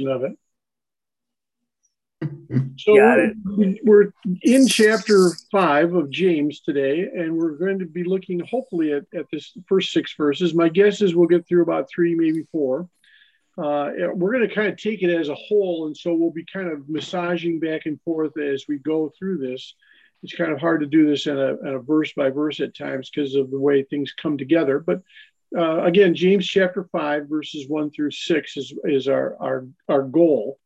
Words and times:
of 0.00 0.24
it. 0.24 0.32
So 2.76 2.94
we're, 2.94 3.74
we're, 3.82 4.12
in 4.42 4.66
chapter 4.66 5.30
five 5.50 5.94
of 5.94 6.10
James 6.10 6.60
today, 6.60 7.08
and 7.14 7.36
we're 7.36 7.56
going 7.56 7.78
to 7.78 7.86
be 7.86 8.04
looking 8.04 8.40
hopefully 8.40 8.92
at, 8.92 9.04
at 9.14 9.26
this 9.32 9.56
first 9.66 9.92
six 9.92 10.14
verses. 10.16 10.54
My 10.54 10.68
guess 10.68 11.00
is 11.00 11.14
we'll 11.14 11.28
get 11.28 11.46
through 11.46 11.62
about 11.62 11.88
three, 11.88 12.14
maybe 12.14 12.46
four. 12.52 12.88
Uh, 13.56 13.90
we're 14.14 14.32
going 14.32 14.48
to 14.48 14.54
kind 14.54 14.68
of 14.68 14.76
take 14.76 15.02
it 15.02 15.14
as 15.14 15.28
a 15.28 15.34
whole, 15.34 15.86
and 15.86 15.96
so 15.96 16.14
we'll 16.14 16.30
be 16.30 16.44
kind 16.50 16.68
of 16.68 16.88
massaging 16.88 17.60
back 17.60 17.86
and 17.86 18.00
forth 18.02 18.38
as 18.38 18.64
we 18.68 18.78
go 18.78 19.12
through 19.18 19.38
this. 19.38 19.74
It's 20.22 20.34
kind 20.34 20.52
of 20.52 20.60
hard 20.60 20.80
to 20.80 20.86
do 20.86 21.06
this 21.06 21.26
in 21.26 21.36
a, 21.36 21.56
in 21.60 21.74
a 21.74 21.78
verse 21.78 22.12
by 22.12 22.30
verse 22.30 22.60
at 22.60 22.76
times 22.76 23.10
because 23.10 23.34
of 23.34 23.50
the 23.50 23.58
way 23.58 23.82
things 23.82 24.12
come 24.12 24.38
together. 24.38 24.78
But 24.78 25.02
uh, 25.56 25.84
again, 25.84 26.14
James 26.14 26.46
chapter 26.46 26.88
5, 26.92 27.28
verses 27.28 27.68
1 27.68 27.90
through 27.90 28.10
6 28.10 28.56
is, 28.56 28.74
is 28.84 29.08
our, 29.08 29.36
our, 29.40 29.66
our 29.88 30.02
goal. 30.02 30.58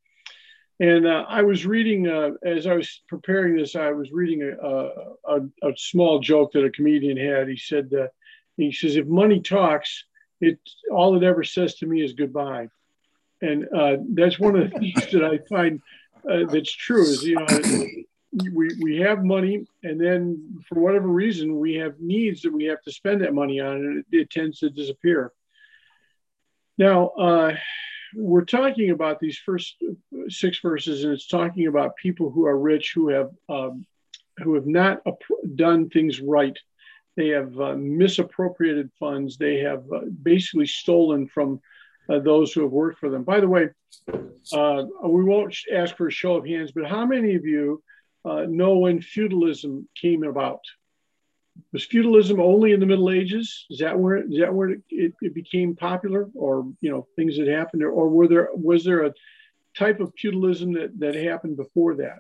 And 0.79 1.07
uh, 1.07 1.24
I 1.28 1.42
was 1.42 1.65
reading, 1.65 2.06
uh, 2.06 2.30
as 2.45 2.66
I 2.66 2.74
was 2.74 3.02
preparing 3.09 3.56
this, 3.56 3.77
I 3.77 3.92
was 3.92 4.12
reading 4.12 4.42
a, 4.42 4.78
a, 5.25 5.41
a, 5.62 5.77
small 5.77 6.19
joke 6.19 6.52
that 6.52 6.64
a 6.64 6.70
comedian 6.70 7.16
had. 7.16 7.48
He 7.48 7.56
said, 7.56 7.91
uh, 7.98 8.09
he 8.59 8.70
says, 8.73 8.97
if 8.97 9.06
money 9.06 9.41
talks, 9.41 10.05
it 10.42 10.59
all 10.92 11.16
it 11.16 11.25
ever 11.25 11.45
says 11.45 11.77
to 11.77 11.87
me 11.87 12.03
is 12.03 12.12
goodbye. 12.12 12.69
And 13.41 13.66
uh, 13.75 13.97
that's 14.11 14.39
one 14.39 14.56
of 14.56 14.70
the 14.70 14.78
things 14.78 15.11
that 15.12 15.25
I 15.25 15.39
find 15.48 15.80
uh, 16.30 16.45
that's 16.53 16.73
true 16.73 17.03
is, 17.03 17.23
you 17.23 17.37
know, 17.37 17.47
we, 18.53 18.69
we 18.83 18.97
have 18.99 19.25
money 19.25 19.67
and 19.83 20.01
then 20.01 20.59
for 20.69 20.81
whatever 20.81 21.09
reason 21.09 21.59
we 21.59 21.75
have 21.75 21.99
needs 22.01 22.43
that 22.43 22.53
we 22.53 22.65
have 22.65 22.83
to 22.83 22.93
spend 22.93 23.23
that 23.23 23.35
money 23.35 23.61
on 23.61 23.77
and 23.77 23.99
it, 23.99 24.17
it 24.17 24.31
tends 24.31 24.59
to 24.59 24.71
disappear. 24.71 25.33
Now 26.79 27.09
uh, 27.09 27.57
we're 28.15 28.45
talking 28.45 28.91
about 28.91 29.21
these 29.21 29.39
first 29.39 29.77
six 30.29 30.59
verses 30.61 31.05
and 31.05 31.12
it's 31.12 31.29
talking 31.29 31.67
about 31.67 31.97
people 31.97 32.31
who 32.31 32.47
are 32.47 32.59
rich 32.59 32.93
who 32.95 33.09
have 33.09 33.31
um, 33.48 33.87
who 34.39 34.55
have 34.55 34.67
not 34.67 35.00
done 35.55 35.89
things 35.89 36.21
right. 36.21 36.59
They 37.17 37.28
have 37.28 37.59
uh, 37.59 37.75
misappropriated 37.77 38.91
funds. 39.00 39.39
They 39.39 39.61
have 39.61 39.84
uh, 39.91 40.00
basically 40.23 40.67
stolen 40.67 41.27
from 41.27 41.61
uh, 42.11 42.19
those 42.19 42.53
who 42.53 42.61
have 42.61 42.71
worked 42.71 42.98
for 42.98 43.09
them. 43.09 43.25
By 43.25 43.41
the 43.41 43.48
way 43.48 43.71
uh, 44.53 44.84
we 45.03 45.25
won't 45.25 45.56
ask 45.73 45.97
for 45.97 46.09
a 46.09 46.12
show 46.12 46.37
of 46.37 46.47
hands 46.47 46.73
but 46.73 46.87
how 46.87 47.06
many 47.06 47.34
of 47.34 47.45
you 47.45 47.83
uh, 48.27 48.46
know 48.48 48.78
when 48.78 49.00
feudalism 49.00 49.88
came 50.00 50.24
about. 50.24 50.60
Was 51.72 51.84
feudalism 51.84 52.41
only 52.41 52.72
in 52.72 52.80
the 52.80 52.86
Middle 52.86 53.10
Ages? 53.10 53.66
Is 53.70 53.78
that 53.78 53.98
where 53.98 54.19
is 54.19 54.38
that 54.41 54.52
where 54.52 54.70
it, 54.91 55.14
it 55.20 55.34
became 55.34 55.74
popular, 55.74 56.28
or 56.34 56.70
you 56.80 56.91
know 56.91 57.06
things 57.16 57.38
that 57.38 57.48
happened, 57.48 57.82
or, 57.82 57.91
or 57.91 58.08
were 58.10 58.28
there 58.28 58.48
was 58.52 58.84
there 58.84 59.04
a 59.04 59.14
type 59.77 60.00
of 60.00 60.12
feudalism 60.19 60.72
that 60.74 60.98
that 60.98 61.14
happened 61.14 61.56
before 61.56 61.97
that? 61.97 62.19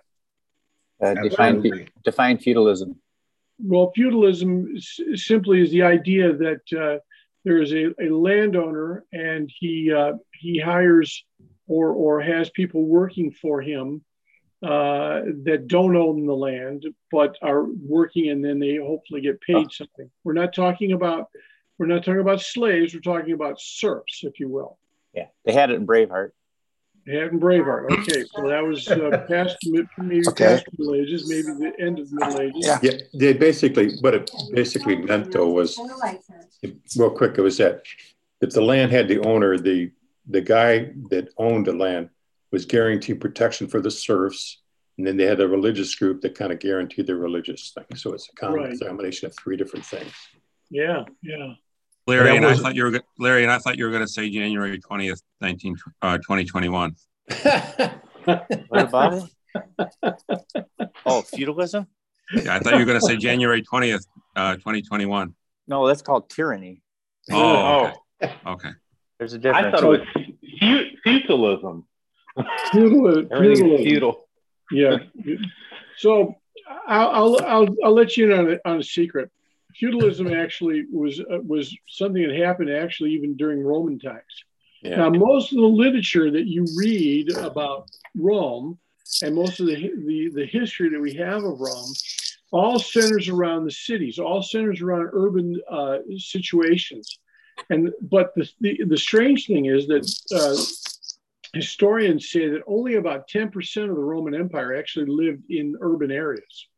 Uh, 1.02 1.14
define, 1.22 1.88
define 2.04 2.38
feudalism. 2.38 2.96
Well, 3.58 3.92
feudalism 3.94 4.78
simply 5.14 5.60
is 5.60 5.70
the 5.70 5.82
idea 5.82 6.32
that 6.32 6.60
uh, 6.72 6.98
there 7.44 7.60
is 7.60 7.72
a, 7.72 7.88
a 8.00 8.08
landowner 8.08 9.04
and 9.12 9.50
he 9.58 9.92
uh, 9.92 10.14
he 10.32 10.58
hires 10.58 11.24
or 11.68 11.90
or 11.90 12.22
has 12.22 12.48
people 12.50 12.86
working 12.86 13.30
for 13.30 13.60
him 13.60 14.02
uh, 14.66 15.22
that 15.44 15.68
don't 15.68 15.96
own 15.96 16.26
the 16.26 16.34
land 16.34 16.84
but 17.12 17.36
are 17.40 17.64
working 17.64 18.30
and 18.30 18.44
then 18.44 18.58
they 18.58 18.76
hopefully 18.76 19.20
get 19.20 19.40
paid 19.40 19.70
something. 19.70 20.10
We're 20.24 20.32
not 20.32 20.52
talking 20.52 20.92
about 20.92 21.28
we're 21.78 21.86
not 21.86 22.04
talking 22.04 22.20
about 22.20 22.40
slaves. 22.40 22.92
We're 22.92 23.00
talking 23.00 23.32
about 23.32 23.60
serfs, 23.60 24.24
if 24.24 24.40
you 24.40 24.48
will. 24.48 24.78
Yeah, 25.12 25.26
they 25.44 25.52
had 25.52 25.70
it 25.70 25.74
in 25.74 25.86
Braveheart. 25.86 26.30
They 27.06 27.12
had 27.12 27.24
it 27.24 27.32
in 27.32 27.40
Braveheart. 27.40 27.92
Okay, 27.92 28.24
so 28.34 28.48
that 28.48 28.64
was 28.64 28.88
uh, 28.88 29.24
past 29.28 29.56
maybe 29.62 30.26
okay. 30.28 30.46
past 30.46 30.66
Middle 30.76 30.94
Ages, 30.96 31.28
maybe 31.28 31.70
the 31.70 31.72
end 31.78 32.00
of 32.00 32.10
the 32.10 32.16
Middle 32.16 32.40
Ages. 32.40 32.66
Yeah. 32.66 32.78
yeah, 32.82 32.98
they 33.14 33.34
basically 33.34 33.96
what 34.00 34.14
it 34.14 34.30
basically 34.52 34.96
meant 34.96 35.30
though 35.30 35.50
was 35.50 35.78
real 36.96 37.10
quick. 37.10 37.38
It 37.38 37.42
was 37.42 37.58
that 37.58 37.82
if 38.40 38.50
the 38.50 38.62
land 38.62 38.90
had 38.90 39.06
the 39.06 39.20
owner, 39.20 39.58
the 39.58 39.92
the 40.28 40.40
guy 40.40 40.90
that 41.10 41.28
owned 41.38 41.66
the 41.66 41.72
land 41.72 42.10
was 42.50 42.64
guaranteed 42.64 43.20
protection 43.20 43.68
for 43.68 43.80
the 43.80 43.90
serfs. 43.90 44.62
And 44.98 45.06
then 45.06 45.16
they 45.16 45.24
had 45.24 45.40
a 45.40 45.48
religious 45.48 45.94
group 45.94 46.22
that 46.22 46.34
kind 46.34 46.52
of 46.52 46.58
guaranteed 46.58 47.06
the 47.06 47.14
religious 47.14 47.72
thing. 47.74 47.96
So 47.96 48.12
it's 48.12 48.28
a 48.40 48.50
right. 48.50 48.78
combination 48.80 49.26
of 49.26 49.36
three 49.36 49.56
different 49.56 49.84
things. 49.84 50.12
Yeah, 50.70 51.04
yeah. 51.22 51.52
Larry, 52.06 52.36
and, 52.36 52.44
and 52.44 52.46
I 52.46 52.56
thought 52.56 52.74
you 52.74 52.84
were 52.84 53.00
Larry, 53.18 53.42
and 53.42 53.52
I 53.52 53.58
thought 53.58 53.76
you 53.76 53.84
were 53.84 53.90
going 53.90 54.04
to 54.04 54.08
say 54.08 54.30
January 54.30 54.78
twentieth, 54.78 55.20
nineteen 55.40 55.76
uh, 56.02 56.18
twenty 56.18 56.44
twenty 56.44 56.68
one. 56.68 56.94
what 58.24 58.48
about 58.72 59.14
it? 59.14 59.24
Oh, 61.08 61.22
feudalism. 61.22 61.86
Yeah, 62.34 62.56
I 62.56 62.58
thought 62.58 62.72
you 62.72 62.80
were 62.80 62.84
going 62.84 63.00
to 63.00 63.06
say 63.06 63.16
January 63.16 63.62
twentieth, 63.62 64.04
uh, 64.34 64.56
twenty 64.56 64.82
twenty 64.82 65.06
one. 65.06 65.34
No, 65.68 65.86
that's 65.86 66.02
called 66.02 66.28
tyranny. 66.28 66.82
Oh, 67.30 67.92
okay. 68.22 68.34
okay. 68.44 68.70
There's 69.18 69.32
a 69.32 69.38
difference. 69.38 69.66
I 69.66 69.70
thought 69.70 69.84
it 69.84 70.06
was 70.16 70.80
feudalism 71.04 71.86
feudal, 72.72 73.78
feudal. 73.78 74.25
Yeah. 74.70 74.98
So 75.96 76.36
I'll, 76.86 77.08
I'll, 77.08 77.46
I'll, 77.46 77.76
I'll 77.84 77.94
let 77.94 78.16
you 78.16 78.32
in 78.32 78.38
on 78.38 78.52
a, 78.52 78.68
on 78.68 78.78
a 78.78 78.82
secret. 78.82 79.30
Feudalism 79.74 80.32
actually 80.32 80.86
was 80.90 81.20
uh, 81.20 81.40
was 81.46 81.76
something 81.88 82.26
that 82.26 82.36
happened 82.36 82.70
actually 82.70 83.12
even 83.12 83.36
during 83.36 83.62
Roman 83.62 83.98
times. 83.98 84.22
Yeah. 84.82 84.96
Now, 84.96 85.10
most 85.10 85.52
of 85.52 85.58
the 85.58 85.66
literature 85.66 86.30
that 86.30 86.46
you 86.46 86.66
read 86.76 87.30
about 87.36 87.88
Rome 88.14 88.78
and 89.22 89.34
most 89.34 89.60
of 89.60 89.66
the, 89.66 89.74
the, 89.74 90.30
the 90.34 90.46
history 90.46 90.88
that 90.90 91.00
we 91.00 91.14
have 91.14 91.44
of 91.44 91.60
Rome 91.60 91.92
all 92.52 92.78
centers 92.78 93.28
around 93.28 93.64
the 93.64 93.70
cities, 93.70 94.18
all 94.18 94.42
centers 94.42 94.80
around 94.80 95.10
urban 95.12 95.60
uh, 95.70 95.98
situations. 96.16 97.18
And 97.70 97.90
but 98.00 98.32
the, 98.36 98.48
the, 98.60 98.84
the 98.86 98.98
strange 98.98 99.46
thing 99.46 99.66
is 99.66 99.86
that 99.88 100.04
uh, 100.32 100.56
historians 101.56 102.30
say 102.30 102.48
that 102.48 102.62
only 102.66 102.94
about 102.94 103.28
10% 103.28 103.54
of 103.90 103.96
the 103.96 104.02
Roman 104.02 104.34
Empire 104.34 104.76
actually 104.76 105.06
lived 105.06 105.50
in 105.50 105.76
urban 105.80 106.10
areas. 106.10 106.68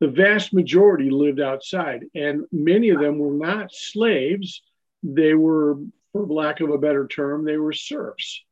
The 0.00 0.08
vast 0.08 0.52
majority 0.52 1.10
lived 1.10 1.40
outside, 1.40 2.04
and 2.14 2.44
many 2.52 2.90
of 2.90 3.00
them 3.00 3.18
were 3.18 3.34
not 3.34 3.72
slaves. 3.72 4.62
They 5.02 5.34
were, 5.34 5.78
for 6.12 6.26
lack 6.26 6.60
of 6.60 6.70
a 6.70 6.78
better 6.78 7.06
term, 7.06 7.44
they 7.44 7.56
were 7.56 7.72
serfs. 7.72 8.42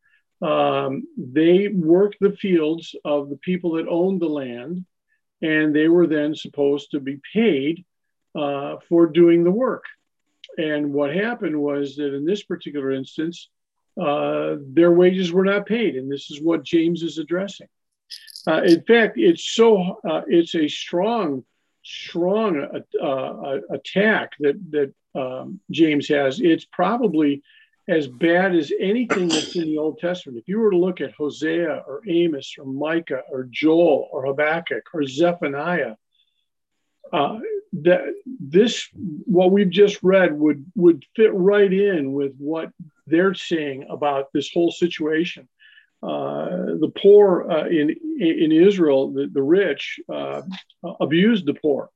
Um, 0.40 1.04
they 1.16 1.68
worked 1.68 2.18
the 2.20 2.32
fields 2.32 2.94
of 3.04 3.28
the 3.28 3.36
people 3.36 3.72
that 3.72 3.88
owned 3.88 4.20
the 4.20 4.28
land, 4.28 4.84
and 5.40 5.74
they 5.74 5.88
were 5.88 6.06
then 6.06 6.34
supposed 6.34 6.92
to 6.92 7.00
be 7.00 7.20
paid 7.32 7.84
uh, 8.34 8.76
for 8.88 9.06
doing 9.06 9.44
the 9.44 9.50
work. 9.50 9.84
And 10.58 10.92
what 10.92 11.14
happened 11.14 11.60
was 11.60 11.96
that 11.96 12.14
in 12.14 12.24
this 12.24 12.42
particular 12.42 12.90
instance, 12.90 13.48
uh, 14.00 14.56
their 14.60 14.92
wages 14.92 15.32
were 15.32 15.44
not 15.44 15.66
paid, 15.66 15.96
and 15.96 16.10
this 16.10 16.30
is 16.30 16.40
what 16.40 16.64
James 16.64 17.02
is 17.02 17.18
addressing. 17.18 17.68
Uh, 18.46 18.62
in 18.62 18.82
fact, 18.82 19.18
it's 19.18 19.44
so 19.44 20.00
uh, 20.08 20.22
it's 20.26 20.54
a 20.54 20.68
strong, 20.68 21.44
strong 21.84 22.82
uh, 23.00 23.04
uh, 23.04 23.60
attack 23.70 24.32
that 24.40 24.56
that 24.70 24.94
um, 25.14 25.60
James 25.70 26.08
has. 26.08 26.40
It's 26.40 26.64
probably 26.64 27.42
as 27.88 28.06
bad 28.06 28.54
as 28.54 28.72
anything 28.80 29.28
that's 29.28 29.56
in 29.56 29.64
the 29.64 29.78
Old 29.78 29.98
Testament. 29.98 30.38
If 30.38 30.48
you 30.48 30.58
were 30.60 30.70
to 30.70 30.78
look 30.78 31.00
at 31.00 31.12
Hosea 31.12 31.82
or 31.86 32.02
Amos 32.08 32.54
or 32.58 32.64
Micah 32.64 33.22
or 33.30 33.48
Joel 33.50 34.08
or 34.12 34.26
Habakkuk 34.26 34.84
or 34.94 35.04
Zephaniah, 35.04 35.96
uh, 37.12 37.38
that 37.72 38.02
this 38.26 38.88
what 38.94 39.50
we've 39.50 39.70
just 39.70 40.02
read 40.02 40.32
would 40.38 40.64
would 40.74 41.04
fit 41.16 41.32
right 41.34 41.72
in 41.72 42.12
with 42.12 42.34
what 42.38 42.70
they're 43.06 43.34
seeing 43.34 43.86
about 43.88 44.32
this 44.32 44.50
whole 44.52 44.70
situation. 44.70 45.48
Uh, 46.02 46.74
the 46.80 46.92
poor 47.00 47.48
uh, 47.50 47.66
in 47.66 47.90
in 48.18 48.50
Israel, 48.50 49.12
the, 49.12 49.28
the 49.32 49.42
rich 49.42 50.00
uh, 50.12 50.42
abused 51.00 51.46
the 51.46 51.54
poor. 51.54 51.90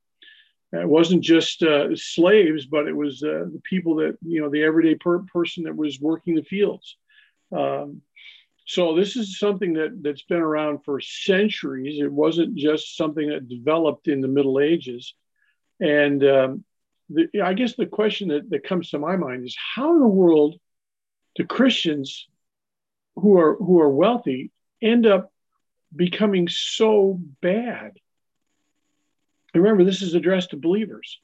It 0.71 0.87
wasn't 0.87 1.23
just 1.23 1.63
uh, 1.63 1.95
slaves, 1.95 2.65
but 2.65 2.87
it 2.87 2.95
was 2.95 3.23
uh, 3.23 3.45
the 3.51 3.61
people 3.63 3.95
that 3.95 4.17
you 4.21 4.41
know, 4.41 4.49
the 4.49 4.63
everyday 4.63 4.95
per- 4.95 5.23
person 5.33 5.63
that 5.63 5.75
was 5.75 5.99
working 5.99 6.35
the 6.35 6.43
fields. 6.43 6.97
Um, 7.51 8.01
so 8.65 8.95
this 8.95 9.15
is 9.15 9.39
something 9.39 9.73
that 9.73 10.03
that's 10.03 10.23
been 10.23 10.41
around 10.41 10.83
for 10.83 10.99
centuries. 10.99 12.01
It 12.01 12.11
wasn't 12.11 12.55
just 12.55 12.97
something 12.97 13.29
that 13.29 13.47
developed 13.47 14.09
in 14.09 14.19
the 14.19 14.27
Middle 14.27 14.59
Ages. 14.59 15.13
And 15.79 16.21
um, 16.25 16.65
the, 17.09 17.29
I 17.41 17.53
guess 17.53 17.75
the 17.75 17.85
question 17.85 18.27
that, 18.29 18.49
that 18.49 18.65
comes 18.65 18.89
to 18.89 18.99
my 18.99 19.15
mind 19.15 19.45
is 19.45 19.55
how 19.75 19.93
in 19.93 20.01
the 20.01 20.07
world 20.07 20.59
do 21.37 21.45
Christians 21.45 22.27
who 23.15 23.39
are 23.39 23.55
who 23.55 23.79
are 23.79 23.89
wealthy 23.89 24.51
end 24.81 25.05
up 25.05 25.31
becoming 25.95 26.49
so 26.49 27.19
bad? 27.41 27.93
Remember, 29.53 29.83
this 29.83 30.01
is 30.01 30.13
addressed 30.13 30.51
to 30.51 30.57
believers. 30.57 31.19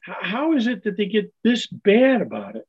How, 0.00 0.16
how 0.20 0.52
is 0.52 0.66
it 0.66 0.84
that 0.84 0.96
they 0.96 1.06
get 1.06 1.32
this 1.42 1.66
bad 1.66 2.20
about 2.20 2.56
it? 2.56 2.66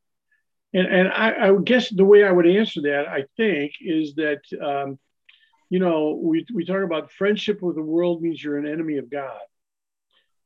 And, 0.73 0.87
and 0.87 1.07
I, 1.09 1.31
I 1.31 1.51
would 1.51 1.65
guess 1.65 1.89
the 1.89 2.05
way 2.05 2.23
I 2.23 2.31
would 2.31 2.47
answer 2.47 2.81
that, 2.83 3.07
I 3.07 3.25
think, 3.37 3.73
is 3.81 4.15
that, 4.15 4.41
um, 4.59 4.97
you 5.69 5.79
know, 5.79 6.19
we, 6.21 6.45
we 6.53 6.65
talk 6.65 6.83
about 6.83 7.11
friendship 7.11 7.61
with 7.61 7.75
the 7.75 7.83
world 7.83 8.21
means 8.21 8.43
you're 8.43 8.57
an 8.57 8.67
enemy 8.67 8.97
of 8.97 9.09
God. 9.09 9.39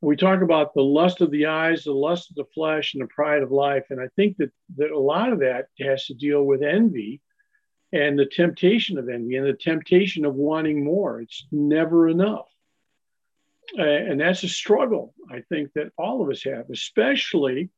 We 0.00 0.16
talk 0.16 0.42
about 0.42 0.74
the 0.74 0.82
lust 0.82 1.20
of 1.20 1.30
the 1.30 1.46
eyes, 1.46 1.84
the 1.84 1.92
lust 1.92 2.30
of 2.30 2.36
the 2.36 2.44
flesh, 2.54 2.94
and 2.94 3.02
the 3.02 3.08
pride 3.08 3.42
of 3.42 3.50
life. 3.50 3.86
And 3.90 4.00
I 4.00 4.08
think 4.14 4.36
that, 4.36 4.52
that 4.76 4.90
a 4.90 4.98
lot 4.98 5.32
of 5.32 5.40
that 5.40 5.66
has 5.80 6.06
to 6.06 6.14
deal 6.14 6.42
with 6.44 6.62
envy 6.62 7.20
and 7.92 8.18
the 8.18 8.26
temptation 8.26 8.98
of 8.98 9.08
envy 9.08 9.36
and 9.36 9.46
the 9.46 9.54
temptation 9.54 10.24
of 10.24 10.34
wanting 10.34 10.84
more. 10.84 11.20
It's 11.20 11.46
never 11.50 12.08
enough. 12.08 12.46
And 13.76 14.20
that's 14.20 14.44
a 14.44 14.48
struggle, 14.48 15.14
I 15.30 15.42
think, 15.48 15.72
that 15.74 15.92
all 15.98 16.22
of 16.22 16.30
us 16.30 16.42
have, 16.44 16.70
especially 16.70 17.70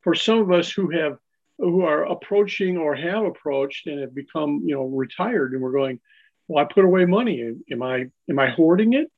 for 0.00 0.14
some 0.14 0.38
of 0.38 0.50
us 0.50 0.70
who 0.70 0.90
have 0.90 1.18
who 1.58 1.82
are 1.82 2.04
approaching 2.04 2.76
or 2.76 2.96
have 2.96 3.24
approached 3.24 3.86
and 3.86 4.00
have 4.00 4.12
become, 4.12 4.62
you 4.64 4.74
know, 4.74 4.86
retired, 4.86 5.52
and 5.52 5.62
we're 5.62 5.70
going, 5.70 6.00
well, 6.48 6.64
I 6.64 6.72
put 6.72 6.84
away 6.84 7.04
money. 7.04 7.54
Am 7.70 7.82
I 7.82 8.06
am 8.28 8.38
I 8.40 8.50
hoarding 8.50 8.94
it? 8.94 9.10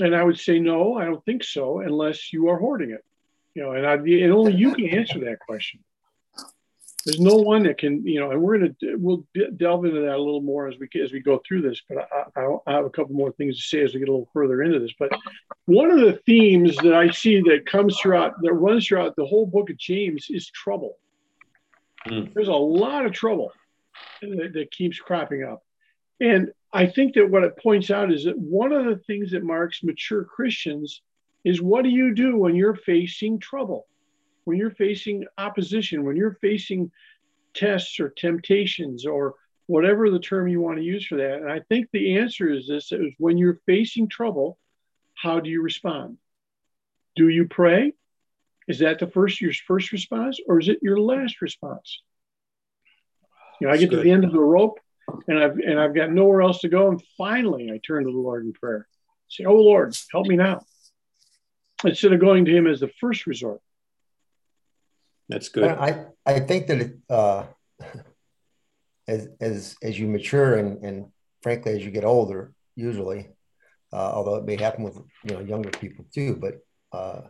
And 0.00 0.14
I 0.14 0.22
would 0.22 0.38
say, 0.38 0.58
no, 0.58 0.96
I 0.96 1.04
don't 1.04 1.24
think 1.24 1.44
so, 1.44 1.80
unless 1.80 2.32
you 2.32 2.48
are 2.48 2.58
hoarding 2.58 2.90
it. 2.90 3.04
You 3.54 3.62
know, 3.62 3.72
and, 3.72 3.86
I, 3.86 3.94
and 3.94 4.32
only 4.32 4.54
you 4.54 4.74
can 4.74 4.88
answer 4.88 5.18
that 5.20 5.40
question 5.40 5.80
there's 7.04 7.20
no 7.20 7.36
one 7.36 7.62
that 7.62 7.78
can, 7.78 8.06
you 8.06 8.20
know, 8.20 8.30
and 8.30 8.42
we're 8.42 8.58
going 8.58 8.76
to, 8.80 8.96
we'll 8.96 9.26
delve 9.56 9.84
into 9.86 10.00
that 10.00 10.16
a 10.16 10.22
little 10.22 10.42
more 10.42 10.68
as 10.68 10.74
we, 10.78 10.88
as 11.02 11.12
we 11.12 11.20
go 11.20 11.40
through 11.46 11.62
this, 11.62 11.80
but 11.88 11.98
I, 11.98 12.40
I, 12.40 12.56
I 12.66 12.72
have 12.72 12.84
a 12.84 12.90
couple 12.90 13.14
more 13.14 13.32
things 13.32 13.56
to 13.56 13.62
say 13.62 13.82
as 13.82 13.94
we 13.94 14.00
get 14.00 14.08
a 14.08 14.12
little 14.12 14.28
further 14.32 14.62
into 14.62 14.78
this. 14.78 14.92
But 14.98 15.10
one 15.64 15.90
of 15.90 16.00
the 16.00 16.20
themes 16.26 16.76
that 16.76 16.94
I 16.94 17.10
see 17.10 17.40
that 17.40 17.64
comes 17.66 17.98
throughout, 17.98 18.34
that 18.42 18.52
runs 18.52 18.86
throughout 18.86 19.16
the 19.16 19.24
whole 19.24 19.46
book 19.46 19.70
of 19.70 19.78
James 19.78 20.26
is 20.28 20.50
trouble. 20.50 20.98
Mm. 22.06 22.34
There's 22.34 22.48
a 22.48 22.52
lot 22.52 23.06
of 23.06 23.12
trouble 23.12 23.52
that, 24.20 24.52
that 24.52 24.70
keeps 24.70 24.98
cropping 24.98 25.42
up. 25.42 25.62
And 26.20 26.52
I 26.72 26.86
think 26.86 27.14
that 27.14 27.30
what 27.30 27.44
it 27.44 27.58
points 27.58 27.90
out 27.90 28.12
is 28.12 28.24
that 28.24 28.38
one 28.38 28.72
of 28.72 28.84
the 28.84 28.96
things 29.06 29.32
that 29.32 29.42
marks 29.42 29.82
mature 29.82 30.24
Christians 30.24 31.02
is 31.44 31.60
what 31.60 31.82
do 31.82 31.90
you 31.90 32.14
do 32.14 32.36
when 32.36 32.54
you're 32.54 32.76
facing 32.76 33.40
trouble? 33.40 33.86
when 34.44 34.58
you're 34.58 34.70
facing 34.70 35.24
opposition, 35.38 36.04
when 36.04 36.16
you're 36.16 36.36
facing 36.40 36.90
tests 37.54 38.00
or 38.00 38.10
temptations 38.10 39.06
or 39.06 39.34
whatever 39.66 40.10
the 40.10 40.18
term 40.18 40.48
you 40.48 40.60
want 40.60 40.78
to 40.78 40.84
use 40.84 41.06
for 41.06 41.16
that. 41.18 41.36
And 41.36 41.50
I 41.50 41.60
think 41.68 41.88
the 41.92 42.18
answer 42.18 42.50
is 42.50 42.66
this 42.66 42.90
is 42.90 43.12
when 43.18 43.38
you're 43.38 43.60
facing 43.66 44.08
trouble, 44.08 44.58
how 45.14 45.40
do 45.40 45.48
you 45.48 45.62
respond? 45.62 46.18
Do 47.16 47.28
you 47.28 47.46
pray? 47.46 47.92
Is 48.66 48.80
that 48.80 48.98
the 48.98 49.06
first 49.06 49.40
your 49.40 49.52
first 49.52 49.92
response 49.92 50.40
or 50.48 50.58
is 50.58 50.68
it 50.68 50.78
your 50.82 50.98
last 50.98 51.40
response? 51.40 52.02
You 53.60 53.66
know, 53.66 53.72
I 53.72 53.76
get 53.76 53.90
to 53.90 53.98
the 53.98 54.10
end 54.10 54.24
of 54.24 54.32
the 54.32 54.40
rope 54.40 54.80
and 55.28 55.38
I've 55.38 55.58
and 55.58 55.78
I've 55.78 55.94
got 55.94 56.10
nowhere 56.10 56.42
else 56.42 56.60
to 56.60 56.68
go. 56.68 56.88
And 56.88 57.02
finally 57.16 57.70
I 57.70 57.78
turn 57.78 58.04
to 58.04 58.10
the 58.10 58.18
Lord 58.18 58.44
in 58.44 58.52
prayer. 58.52 58.86
Say, 59.28 59.44
Oh 59.44 59.54
Lord, 59.54 59.96
help 60.12 60.26
me 60.26 60.36
now. 60.36 60.62
Instead 61.84 62.12
of 62.12 62.20
going 62.20 62.44
to 62.44 62.56
him 62.56 62.66
as 62.66 62.80
the 62.80 62.90
first 63.00 63.26
resort. 63.26 63.60
That's 65.30 65.48
good. 65.48 65.70
I, 65.70 66.06
I 66.26 66.40
think 66.40 66.66
that 66.66 66.80
it, 66.80 66.96
uh, 67.08 67.44
as, 69.08 69.28
as, 69.40 69.76
as 69.80 69.98
you 69.98 70.08
mature 70.08 70.56
and, 70.56 70.84
and 70.84 71.06
frankly, 71.40 71.72
as 71.72 71.84
you 71.84 71.92
get 71.92 72.04
older, 72.04 72.52
usually, 72.74 73.28
uh, 73.92 74.12
although 74.12 74.36
it 74.36 74.44
may 74.44 74.56
happen 74.56 74.82
with, 74.82 74.96
you 75.24 75.34
know, 75.34 75.40
younger 75.40 75.70
people 75.70 76.04
too, 76.12 76.36
but, 76.36 76.58
uh, 76.92 77.22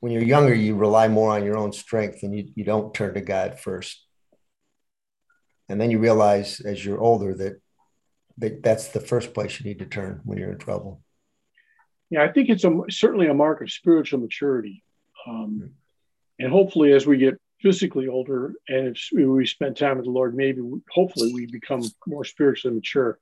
when 0.00 0.12
you're 0.12 0.22
younger, 0.22 0.54
you 0.54 0.76
rely 0.76 1.08
more 1.08 1.32
on 1.32 1.44
your 1.44 1.56
own 1.56 1.72
strength 1.72 2.22
and 2.22 2.32
you, 2.32 2.50
you 2.54 2.62
don't 2.62 2.94
turn 2.94 3.14
to 3.14 3.20
God 3.20 3.58
first. 3.58 4.04
And 5.68 5.80
then 5.80 5.90
you 5.90 5.98
realize 5.98 6.60
as 6.60 6.84
you're 6.84 7.00
older 7.00 7.34
that, 7.34 7.60
that 8.38 8.62
that's 8.62 8.88
the 8.88 9.00
first 9.00 9.34
place 9.34 9.60
you 9.60 9.66
need 9.66 9.80
to 9.80 9.86
turn 9.86 10.20
when 10.24 10.38
you're 10.38 10.52
in 10.52 10.58
trouble. 10.58 11.02
Yeah, 12.10 12.22
I 12.22 12.28
think 12.32 12.48
it's 12.48 12.64
a, 12.64 12.80
certainly 12.88 13.26
a 13.26 13.34
mark 13.34 13.60
of 13.60 13.70
spiritual 13.70 14.20
maturity. 14.20 14.82
Um, 15.26 15.72
and 16.38 16.50
hopefully 16.50 16.92
as 16.92 17.06
we 17.06 17.18
get 17.18 17.40
physically 17.60 18.06
older 18.08 18.54
and 18.68 18.88
if 18.88 19.08
we 19.12 19.44
spend 19.46 19.76
time 19.76 19.96
with 19.96 20.04
the 20.04 20.10
lord 20.10 20.34
maybe 20.34 20.62
hopefully 20.92 21.32
we 21.32 21.46
become 21.46 21.82
more 22.06 22.24
spiritually 22.24 22.74
mature 22.74 23.18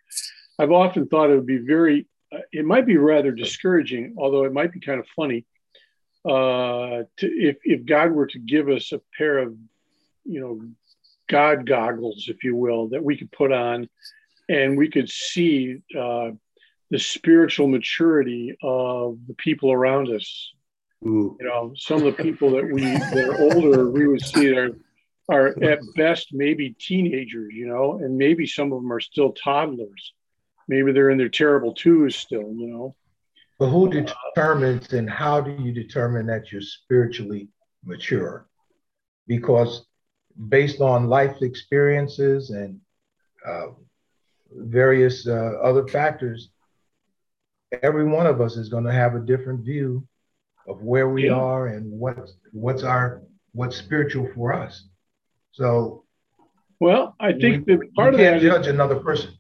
i've 0.59 0.73
often 0.73 1.07
thought 1.07 1.31
it 1.31 1.35
would 1.35 1.47
be 1.47 1.59
very 1.59 2.07
uh, 2.33 2.39
it 2.53 2.65
might 2.65 2.87
be 2.87 2.99
rather 2.99 3.33
discouraging 3.33 4.15
although 4.19 4.45
it 4.45 4.53
might 4.53 4.73
be 4.73 4.81
kind 4.81 5.01
of 5.01 5.07
funny 5.17 5.45
uh, 6.27 7.05
to, 7.17 7.27
if, 7.27 7.57
if 7.65 7.87
god 7.87 8.11
were 8.13 8.27
to 8.27 8.39
give 8.39 8.69
us 8.69 8.93
a 8.93 9.01
pair 9.17 9.39
of 9.39 9.55
you 10.25 10.41
know 10.41 10.61
god 11.29 11.67
goggles 11.67 12.27
if 12.29 12.45
you 12.45 12.55
will 12.57 12.89
that 12.89 13.03
we 13.03 13.17
could 13.17 13.31
put 13.33 13.53
on 13.53 13.89
and 14.49 14.79
we 14.79 14.89
could 14.89 15.11
see 15.11 15.83
uh, 15.99 16.31
the 16.91 16.99
spiritual 16.99 17.67
maturity 17.67 18.57
of 18.63 19.19
the 19.27 19.35
people 19.35 19.73
around 19.73 20.09
us 20.09 20.53
Ooh. 21.05 21.37
You 21.39 21.47
know, 21.47 21.73
some 21.77 21.99
of 21.99 22.05
the 22.05 22.23
people 22.23 22.51
that 22.53 22.65
we 22.65 22.83
that 22.83 23.29
are 23.29 23.41
older, 23.41 23.91
we 23.91 24.07
would 24.07 24.23
see 24.23 24.57
are 24.57 24.71
are 25.29 25.49
at 25.63 25.81
best 25.97 26.29
maybe 26.33 26.71
teenagers, 26.79 27.53
you 27.53 27.67
know, 27.67 27.99
and 27.99 28.17
maybe 28.17 28.47
some 28.47 28.73
of 28.73 28.81
them 28.81 28.93
are 28.93 29.01
still 29.01 29.33
toddlers. 29.33 30.15
Maybe 30.69 30.93
they're 30.93 31.11
in 31.11 31.19
their 31.19 31.29
terrible 31.29 31.75
twos 31.75 32.17
still, 32.17 32.53
you 32.55 32.69
know. 32.69 32.95
But 33.59 33.71
who 33.71 33.89
determines 33.89 34.93
and 34.93 35.09
how 35.09 35.41
do 35.41 35.51
you 35.63 35.73
determine 35.73 36.27
that 36.27 36.53
you're 36.53 36.61
spiritually 36.61 37.49
mature? 37.85 38.47
Because 39.27 39.87
based 40.49 40.81
on 40.81 41.09
life 41.09 41.43
experiences 41.43 42.51
and 42.51 42.81
uh, 43.47 43.69
various 44.53 45.27
uh, 45.27 45.59
other 45.63 45.87
factors, 45.89 46.51
every 47.83 48.05
one 48.05 48.27
of 48.27 48.41
us 48.41 48.57
is 48.57 48.69
going 48.69 48.85
to 48.85 48.93
have 48.93 49.15
a 49.15 49.21
different 49.21 49.65
view 49.65 50.07
of 50.69 50.83
where 50.83 51.09
we 51.09 51.27
yeah. 51.27 51.33
are 51.33 51.69
and 51.69 51.91
what's 51.91 52.35
what's 52.53 52.83
our 52.83 53.23
what's 53.53 53.77
spiritual 53.77 54.29
for 54.35 54.53
us. 54.53 54.85
So, 55.53 56.05
well, 56.81 57.15
I 57.19 57.33
think 57.33 57.67
we, 57.67 57.77
that 57.77 57.95
part 57.95 58.15
of 58.15 58.21
that 58.21 58.41
judge 58.41 58.63
is, 58.63 58.67
another 58.69 58.97
person. 58.97 59.31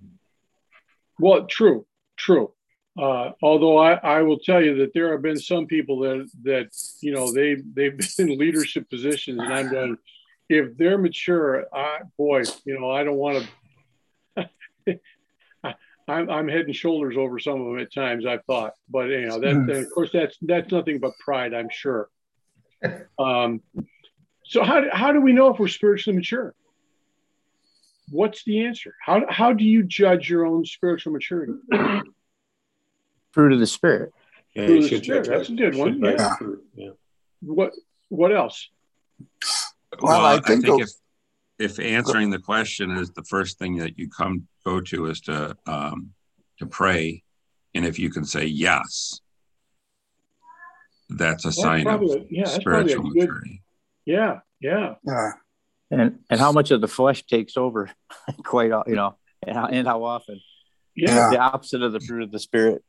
Well, 1.18 1.46
true, 1.46 1.86
true. 2.16 2.52
Uh, 2.98 3.32
although 3.42 3.76
I, 3.76 3.94
I 3.94 4.22
will 4.22 4.38
tell 4.38 4.64
you 4.64 4.76
that 4.76 4.94
there 4.94 5.12
have 5.12 5.20
been 5.20 5.38
some 5.38 5.66
people 5.66 6.00
that 6.00 6.30
that 6.44 6.68
you 7.00 7.12
know 7.12 7.32
they 7.32 7.56
they've 7.74 7.96
been 7.96 8.30
in 8.30 8.38
leadership 8.38 8.88
positions, 8.88 9.38
and 9.38 9.52
I'm 9.52 9.70
going, 9.70 9.98
if 10.48 10.76
they're 10.76 10.98
mature, 10.98 11.66
I 11.72 12.00
boy, 12.16 12.42
you 12.64 12.78
know, 12.78 12.90
I 12.90 13.04
don't 13.04 13.16
want 13.16 13.46
to. 14.36 14.48
I'm, 16.08 16.30
I'm 16.30 16.48
head 16.48 16.66
and 16.66 16.76
shoulders 16.76 17.16
over 17.16 17.38
some 17.40 17.60
of 17.60 17.66
them 17.66 17.80
at 17.80 17.92
times. 17.92 18.26
I've 18.26 18.44
thought, 18.44 18.74
but 18.88 19.08
you 19.08 19.26
know, 19.26 19.40
that 19.40 19.54
hmm. 19.54 19.70
of 19.70 19.90
course 19.92 20.10
that's 20.12 20.36
that's 20.42 20.70
nothing 20.70 20.98
but 21.00 21.18
pride. 21.18 21.54
I'm 21.54 21.70
sure. 21.70 22.08
Um, 23.18 23.62
so 24.44 24.62
how 24.62 24.80
do, 24.80 24.88
how 24.92 25.10
do 25.10 25.20
we 25.20 25.32
know 25.32 25.52
if 25.52 25.58
we're 25.58 25.66
spiritually 25.66 26.16
mature? 26.16 26.54
What's 28.10 28.44
the 28.44 28.64
answer? 28.64 28.94
How 29.04 29.24
how 29.28 29.52
do 29.52 29.64
you 29.64 29.82
judge 29.82 30.30
your 30.30 30.46
own 30.46 30.64
spiritual 30.64 31.12
maturity? 31.12 31.54
Fruit 33.32 33.52
of 33.52 33.58
the 33.58 33.66
spirit. 33.66 34.12
Yeah, 34.54 34.66
Fruit 34.66 34.84
of 34.84 34.90
the 34.90 34.98
spirit. 34.98 35.26
That's 35.26 35.48
a 35.48 35.54
good 35.54 35.74
one. 35.74 36.00
Yeah. 36.00 36.36
yeah. 36.74 36.90
What 37.40 37.72
what 38.08 38.36
else? 38.36 38.68
Well, 40.00 40.20
well 40.20 40.26
I 40.26 40.40
think, 40.40 40.64
I 40.64 40.68
think 40.68 40.82
if 40.82 40.90
if 41.58 41.78
answering 41.78 42.30
the 42.30 42.38
question 42.38 42.90
is 42.92 43.10
the 43.12 43.22
first 43.22 43.58
thing 43.58 43.76
that 43.76 43.98
you 43.98 44.08
come 44.10 44.46
go 44.64 44.80
to 44.80 45.06
is 45.06 45.20
to 45.22 45.56
um, 45.66 46.10
to 46.58 46.66
pray, 46.66 47.22
and 47.74 47.84
if 47.84 47.98
you 47.98 48.10
can 48.10 48.24
say 48.24 48.44
yes, 48.44 49.20
that's 51.08 51.44
a 51.44 51.52
sign 51.52 51.86
of 51.86 52.02
yeah, 52.30 52.44
spiritual 52.44 53.04
maturity. 53.04 53.62
yeah, 54.04 54.40
yeah, 54.60 54.94
yeah. 55.04 55.32
And 55.90 56.18
and 56.28 56.40
how 56.40 56.52
much 56.52 56.70
of 56.70 56.80
the 56.80 56.88
flesh 56.88 57.24
takes 57.26 57.56
over, 57.56 57.90
quite 58.44 58.70
you 58.86 58.96
know, 58.96 59.16
and 59.46 59.56
how, 59.56 59.66
and 59.66 59.86
how 59.86 60.04
often? 60.04 60.40
Yeah, 60.94 61.30
the 61.30 61.38
opposite 61.38 61.82
of 61.82 61.92
the 61.92 62.00
fruit 62.00 62.22
of 62.22 62.32
the 62.32 62.38
spirit. 62.38 62.82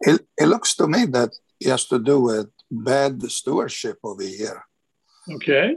It, 0.00 0.26
it 0.38 0.46
looks 0.46 0.76
to 0.76 0.86
me 0.86 1.06
that 1.06 1.30
it 1.60 1.68
has 1.68 1.86
to 1.86 1.98
do 1.98 2.20
with 2.20 2.48
bad 2.70 3.22
stewardship 3.30 3.98
over 4.04 4.22
here. 4.22 4.65
Okay. 5.30 5.76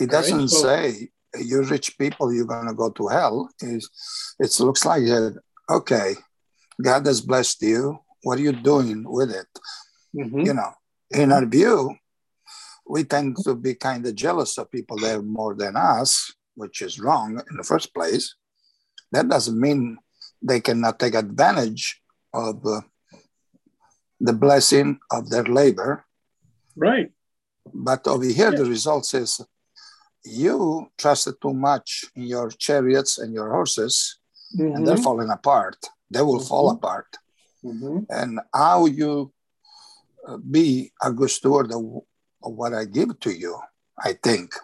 It 0.00 0.10
doesn't 0.10 0.38
right. 0.38 0.48
so, 0.48 0.62
say 0.62 1.08
you 1.38 1.62
rich 1.62 1.98
people 1.98 2.32
you're 2.32 2.46
going 2.46 2.66
to 2.66 2.74
go 2.74 2.90
to 2.90 3.08
hell. 3.08 3.50
It's, 3.60 4.34
it 4.38 4.58
looks 4.60 4.84
like 4.84 5.02
it, 5.02 5.34
okay, 5.68 6.14
God 6.80 7.06
has 7.06 7.20
blessed 7.20 7.62
you. 7.62 7.98
What 8.22 8.38
are 8.38 8.42
you 8.42 8.52
doing 8.52 9.04
with 9.06 9.30
it? 9.30 9.46
Mm-hmm. 10.14 10.40
You 10.40 10.54
know, 10.54 10.72
in 11.10 11.32
our 11.32 11.46
view, 11.46 11.94
we 12.88 13.04
tend 13.04 13.36
to 13.44 13.54
be 13.54 13.74
kind 13.74 14.04
of 14.06 14.14
jealous 14.14 14.58
of 14.58 14.70
people 14.70 14.98
that 14.98 15.08
have 15.08 15.24
more 15.24 15.54
than 15.54 15.76
us, 15.76 16.32
which 16.54 16.82
is 16.82 16.98
wrong 16.98 17.40
in 17.50 17.56
the 17.56 17.62
first 17.62 17.94
place. 17.94 18.34
That 19.12 19.28
doesn't 19.28 19.58
mean 19.58 19.98
they 20.42 20.60
cannot 20.60 20.98
take 20.98 21.14
advantage 21.14 22.00
of 22.32 22.64
uh, 22.66 22.80
the 24.20 24.32
blessing 24.32 24.98
of 25.10 25.30
their 25.30 25.44
labor. 25.44 26.04
Right. 26.76 27.12
But 27.72 28.06
over 28.06 28.24
here, 28.24 28.50
the 28.52 28.64
result 28.64 29.06
says 29.06 29.40
you 30.24 30.90
trusted 30.98 31.34
too 31.40 31.54
much 31.54 32.04
in 32.14 32.24
your 32.24 32.50
chariots 32.50 33.18
and 33.18 33.32
your 33.34 33.50
horses, 33.50 34.18
mm-hmm. 34.56 34.76
and 34.76 34.86
they're 34.86 34.94
mm-hmm. 34.96 35.04
falling 35.04 35.30
apart. 35.30 35.76
They 36.10 36.22
will 36.22 36.38
mm-hmm. 36.38 36.48
fall 36.48 36.70
apart. 36.70 37.06
Mm-hmm. 37.64 38.00
And 38.08 38.40
how 38.54 38.86
you 38.86 39.32
uh, 40.26 40.38
be 40.38 40.92
a 41.02 41.12
good 41.12 41.30
steward 41.30 41.72
of, 41.72 41.82
of 42.42 42.52
what 42.52 42.74
I 42.74 42.84
give 42.84 43.18
to 43.20 43.30
you, 43.30 43.58
I 43.98 44.14
think. 44.22 44.54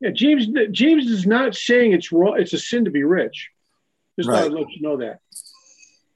Yeah, 0.00 0.10
James. 0.10 0.48
James 0.72 1.06
is 1.06 1.26
not 1.26 1.54
saying 1.54 1.92
it's 1.92 2.12
wrong. 2.12 2.36
It's 2.38 2.52
a 2.52 2.58
sin 2.58 2.84
to 2.84 2.90
be 2.90 3.04
rich. 3.04 3.50
Just 4.18 4.28
right. 4.28 4.44
to 4.44 4.50
let 4.50 4.70
you 4.70 4.82
know 4.82 4.96
that. 4.98 5.20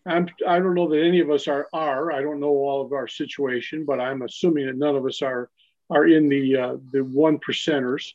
I'm. 0.07 0.29
I 0.47 0.59
don't 0.59 0.75
know 0.75 0.89
that 0.91 1.03
any 1.03 1.21
of 1.21 1.31
us 1.31 1.49
are. 1.49 1.69
Are. 1.73 2.13
I 2.13 2.21
don't 2.21 2.41
know 2.41 2.49
all 2.49 2.85
of 2.85 2.93
our 2.93 3.09
situation, 3.09 3.85
but 3.87 4.01
I'm 4.01 4.23
assuming 4.23 4.67
that 4.67 4.77
none 4.77 4.97
of 4.97 5.07
us 5.07 5.23
are 5.23 5.51
are 5.91 6.07
in 6.07 6.29
the 6.29 6.57
uh, 6.57 6.77
the 6.93 7.05
one 7.05 7.39
percenters. 7.39 8.13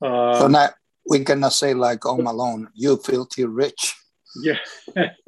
Uh, 0.00 0.38
so 0.40 0.48
now 0.48 0.68
we 1.08 1.24
cannot 1.24 1.52
say 1.52 1.74
like 1.74 2.06
"Oh 2.06 2.18
Malone, 2.18 2.68
you 2.74 2.96
filthy 2.96 3.44
rich." 3.44 3.94
Yeah. 4.42 4.58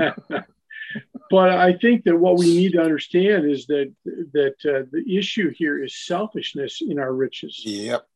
but 1.31 1.51
I 1.51 1.73
think 1.75 2.05
that 2.05 2.17
what 2.17 2.39
we 2.39 2.47
need 2.47 2.73
to 2.73 2.83
understand 2.83 3.51
is 3.51 3.67
that 3.67 3.93
that 4.05 4.57
uh, 4.65 4.85
the 4.91 5.05
issue 5.17 5.53
here 5.57 5.83
is 5.83 6.07
selfishness 6.07 6.81
in 6.81 6.99
our 6.99 7.13
riches. 7.13 7.63
Yep 7.65 8.07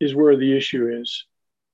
is 0.00 0.14
where 0.14 0.36
the 0.36 0.56
issue 0.56 0.88
is. 1.00 1.24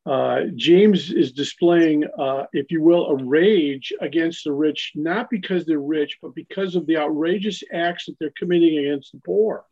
Uh, 0.06 0.42
James 0.54 1.11
is 1.11 1.32
displaying, 1.32 2.04
uh, 2.18 2.44
if 2.52 2.70
you 2.70 2.82
will, 2.82 3.06
a 3.06 3.25
rage 3.25 3.92
against 4.00 4.44
the 4.44 4.52
rich, 4.52 4.92
not 4.94 5.30
because 5.30 5.64
they're 5.64 5.78
rich, 5.78 6.18
but 6.20 6.34
because 6.34 6.75
of 6.75 6.87
the 6.87 6.99
outrageous 6.99 7.62
acts 7.73 8.06
that 8.06 8.18
they're 8.18 8.32
committing 8.37 8.78
against 8.78 9.12
the 9.12 9.20
poor. 9.25 9.64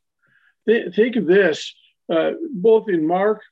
Th- 0.66 0.94
think 0.94 1.16
of 1.16 1.26
this 1.26 1.74
uh, 2.10 2.32
both 2.52 2.88
in 2.88 3.06
Mark 3.06 3.42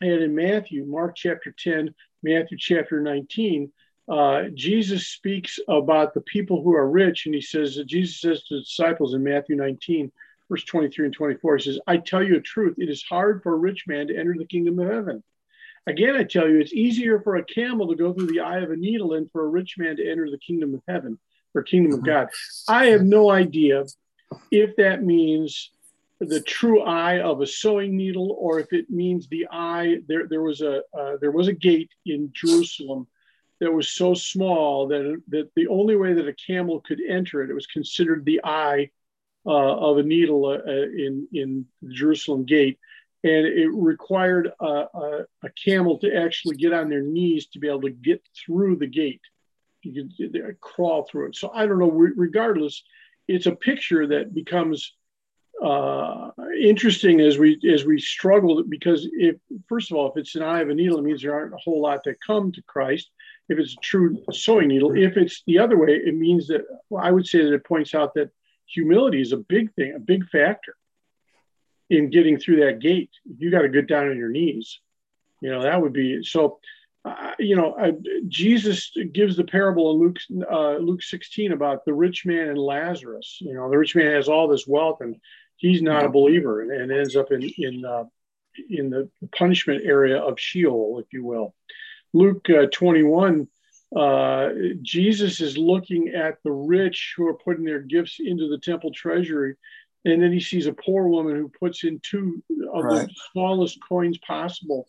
and 0.00 0.22
in 0.22 0.34
Matthew, 0.34 0.84
Mark 0.84 1.16
chapter 1.16 1.54
10, 1.56 1.94
Matthew 2.22 2.58
chapter 2.58 3.00
19. 3.00 3.72
Uh, 4.06 4.44
Jesus 4.54 5.08
speaks 5.08 5.58
about 5.66 6.12
the 6.12 6.20
people 6.22 6.62
who 6.62 6.74
are 6.74 6.90
rich, 6.90 7.26
and 7.26 7.34
he 7.34 7.40
says, 7.40 7.78
Jesus 7.86 8.20
says 8.20 8.42
to 8.44 8.56
the 8.56 8.60
disciples 8.60 9.14
in 9.14 9.22
Matthew 9.22 9.56
19, 9.56 10.12
verse 10.48 10.64
23 10.64 11.06
and 11.06 11.14
24 11.14 11.56
he 11.56 11.64
says, 11.64 11.80
I 11.86 11.96
tell 11.96 12.22
you 12.22 12.36
a 12.36 12.40
truth, 12.40 12.76
it 12.78 12.90
is 12.90 13.02
hard 13.02 13.42
for 13.42 13.54
a 13.54 13.58
rich 13.58 13.84
man 13.86 14.08
to 14.08 14.16
enter 14.16 14.34
the 14.36 14.44
kingdom 14.44 14.78
of 14.78 14.90
heaven. 14.90 15.22
Again, 15.86 16.16
I 16.16 16.24
tell 16.24 16.48
you, 16.48 16.60
it's 16.60 16.72
easier 16.72 17.20
for 17.20 17.36
a 17.36 17.44
camel 17.44 17.88
to 17.88 17.96
go 17.96 18.12
through 18.12 18.28
the 18.28 18.40
eye 18.40 18.60
of 18.60 18.70
a 18.70 18.76
needle 18.76 19.10
than 19.10 19.28
for 19.28 19.44
a 19.44 19.48
rich 19.48 19.76
man 19.78 19.96
to 19.96 20.10
enter 20.10 20.30
the 20.30 20.38
kingdom 20.38 20.74
of 20.74 20.82
heaven 20.88 21.18
or 21.54 21.62
kingdom 21.62 21.92
of 21.92 22.04
God. 22.04 22.28
I 22.68 22.86
have 22.86 23.02
no 23.02 23.30
idea 23.30 23.84
if 24.50 24.76
that 24.76 25.02
means 25.02 25.70
the 26.28 26.40
true 26.40 26.82
eye 26.82 27.20
of 27.20 27.40
a 27.40 27.46
sewing 27.46 27.96
needle 27.96 28.36
or 28.38 28.60
if 28.60 28.72
it 28.72 28.90
means 28.90 29.28
the 29.28 29.46
eye 29.50 29.96
there 30.08 30.26
there 30.28 30.42
was 30.42 30.60
a 30.60 30.82
uh, 30.98 31.16
there 31.20 31.32
was 31.32 31.48
a 31.48 31.52
gate 31.52 31.90
in 32.06 32.30
Jerusalem 32.32 33.06
that 33.60 33.72
was 33.72 33.88
so 33.88 34.14
small 34.14 34.88
that 34.88 35.22
that 35.28 35.50
the 35.56 35.68
only 35.68 35.96
way 35.96 36.14
that 36.14 36.28
a 36.28 36.34
camel 36.34 36.80
could 36.80 37.00
enter 37.08 37.42
it 37.42 37.50
it 37.50 37.54
was 37.54 37.66
considered 37.66 38.24
the 38.24 38.40
eye 38.44 38.90
uh, 39.46 39.76
of 39.76 39.98
a 39.98 40.02
needle 40.02 40.46
uh, 40.46 40.58
uh, 40.66 40.88
in 40.96 41.28
in 41.32 41.66
the 41.82 41.92
Jerusalem 41.92 42.44
gate, 42.44 42.78
and 43.22 43.46
it 43.46 43.68
required 43.72 44.50
a, 44.60 44.64
a, 44.64 45.24
a, 45.42 45.50
camel 45.62 45.98
to 45.98 46.14
actually 46.16 46.56
get 46.56 46.72
on 46.72 46.88
their 46.88 47.02
knees 47.02 47.48
to 47.48 47.58
be 47.58 47.68
able 47.68 47.82
to 47.82 47.90
get 47.90 48.22
through 48.34 48.76
the 48.76 48.86
gate. 48.86 49.20
You 49.82 50.08
could 50.16 50.60
crawl 50.62 51.04
through 51.04 51.28
it. 51.28 51.36
So 51.36 51.50
I 51.52 51.66
don't 51.66 51.78
know. 51.78 51.90
Regardless, 51.90 52.82
it's 53.28 53.44
a 53.44 53.54
picture 53.54 54.06
that 54.06 54.34
becomes 54.34 54.94
uh, 55.62 56.30
interesting 56.60 57.20
as 57.20 57.38
we 57.38 57.58
as 57.72 57.84
we 57.84 57.98
struggle 57.98 58.62
because 58.68 59.08
if 59.12 59.36
first 59.68 59.90
of 59.90 59.96
all, 59.96 60.10
if 60.10 60.16
it's 60.16 60.34
an 60.34 60.42
eye 60.42 60.60
of 60.60 60.68
a 60.68 60.74
needle, 60.74 60.98
it 60.98 61.04
means 61.04 61.22
there 61.22 61.34
aren't 61.34 61.54
a 61.54 61.58
whole 61.62 61.80
lot 61.80 62.02
that 62.04 62.16
come 62.26 62.52
to 62.52 62.62
Christ. 62.62 63.10
If 63.48 63.58
it's 63.58 63.74
a 63.74 63.82
true 63.82 64.22
sewing 64.32 64.68
needle, 64.68 64.96
if 64.96 65.16
it's 65.16 65.42
the 65.46 65.58
other 65.58 65.78
way, 65.78 65.92
it 65.92 66.14
means 66.14 66.48
that 66.48 66.62
well, 66.90 67.04
I 67.04 67.10
would 67.10 67.26
say 67.26 67.44
that 67.44 67.54
it 67.54 67.64
points 67.64 67.94
out 67.94 68.14
that 68.14 68.30
humility 68.66 69.20
is 69.20 69.32
a 69.32 69.36
big 69.36 69.72
thing, 69.74 69.94
a 69.94 70.00
big 70.00 70.28
factor 70.28 70.74
in 71.90 72.10
getting 72.10 72.38
through 72.38 72.64
that 72.64 72.80
gate. 72.80 73.10
You 73.38 73.50
got 73.50 73.62
to 73.62 73.68
get 73.68 73.86
down 73.86 74.08
on 74.08 74.16
your 74.16 74.30
knees. 74.30 74.80
You 75.40 75.50
know, 75.50 75.62
that 75.62 75.80
would 75.80 75.92
be 75.92 76.22
so. 76.24 76.58
Uh, 77.06 77.32
you 77.38 77.54
know, 77.54 77.74
uh, 77.74 77.92
Jesus 78.28 78.90
gives 79.12 79.36
the 79.36 79.44
parable 79.44 79.92
in 79.92 79.98
Luke 79.98 80.16
uh, 80.50 80.78
Luke 80.78 81.02
16 81.02 81.52
about 81.52 81.84
the 81.84 81.92
rich 81.92 82.24
man 82.24 82.48
and 82.48 82.58
Lazarus. 82.58 83.36
You 83.42 83.52
know, 83.52 83.68
the 83.70 83.76
rich 83.76 83.94
man 83.94 84.14
has 84.14 84.26
all 84.26 84.48
this 84.48 84.66
wealth 84.66 85.02
and 85.02 85.16
he's 85.56 85.82
not 85.82 86.04
a 86.04 86.08
believer 86.08 86.62
and, 86.62 86.70
and 86.70 86.92
ends 86.92 87.16
up 87.16 87.32
in 87.32 87.42
in 87.42 87.84
uh, 87.84 88.04
in 88.70 88.90
the 88.90 89.08
punishment 89.36 89.82
area 89.84 90.18
of 90.18 90.38
Sheol, 90.38 91.00
if 91.00 91.12
you 91.12 91.24
will. 91.24 91.54
Luke 92.12 92.48
uh, 92.50 92.66
21 92.72 93.48
uh, 93.94 94.50
Jesus 94.82 95.40
is 95.40 95.56
looking 95.56 96.08
at 96.08 96.42
the 96.42 96.50
rich 96.50 97.14
who 97.16 97.26
are 97.28 97.34
putting 97.34 97.64
their 97.64 97.80
gifts 97.80 98.18
into 98.18 98.48
the 98.48 98.58
temple 98.58 98.90
treasury. 98.92 99.54
And 100.04 100.20
then 100.20 100.32
he 100.32 100.40
sees 100.40 100.66
a 100.66 100.72
poor 100.72 101.08
woman 101.08 101.36
who 101.36 101.48
puts 101.48 101.84
in 101.84 102.00
two 102.00 102.42
of 102.72 102.84
right. 102.84 103.06
the 103.06 103.14
smallest 103.32 103.78
coins 103.88 104.18
possible. 104.18 104.88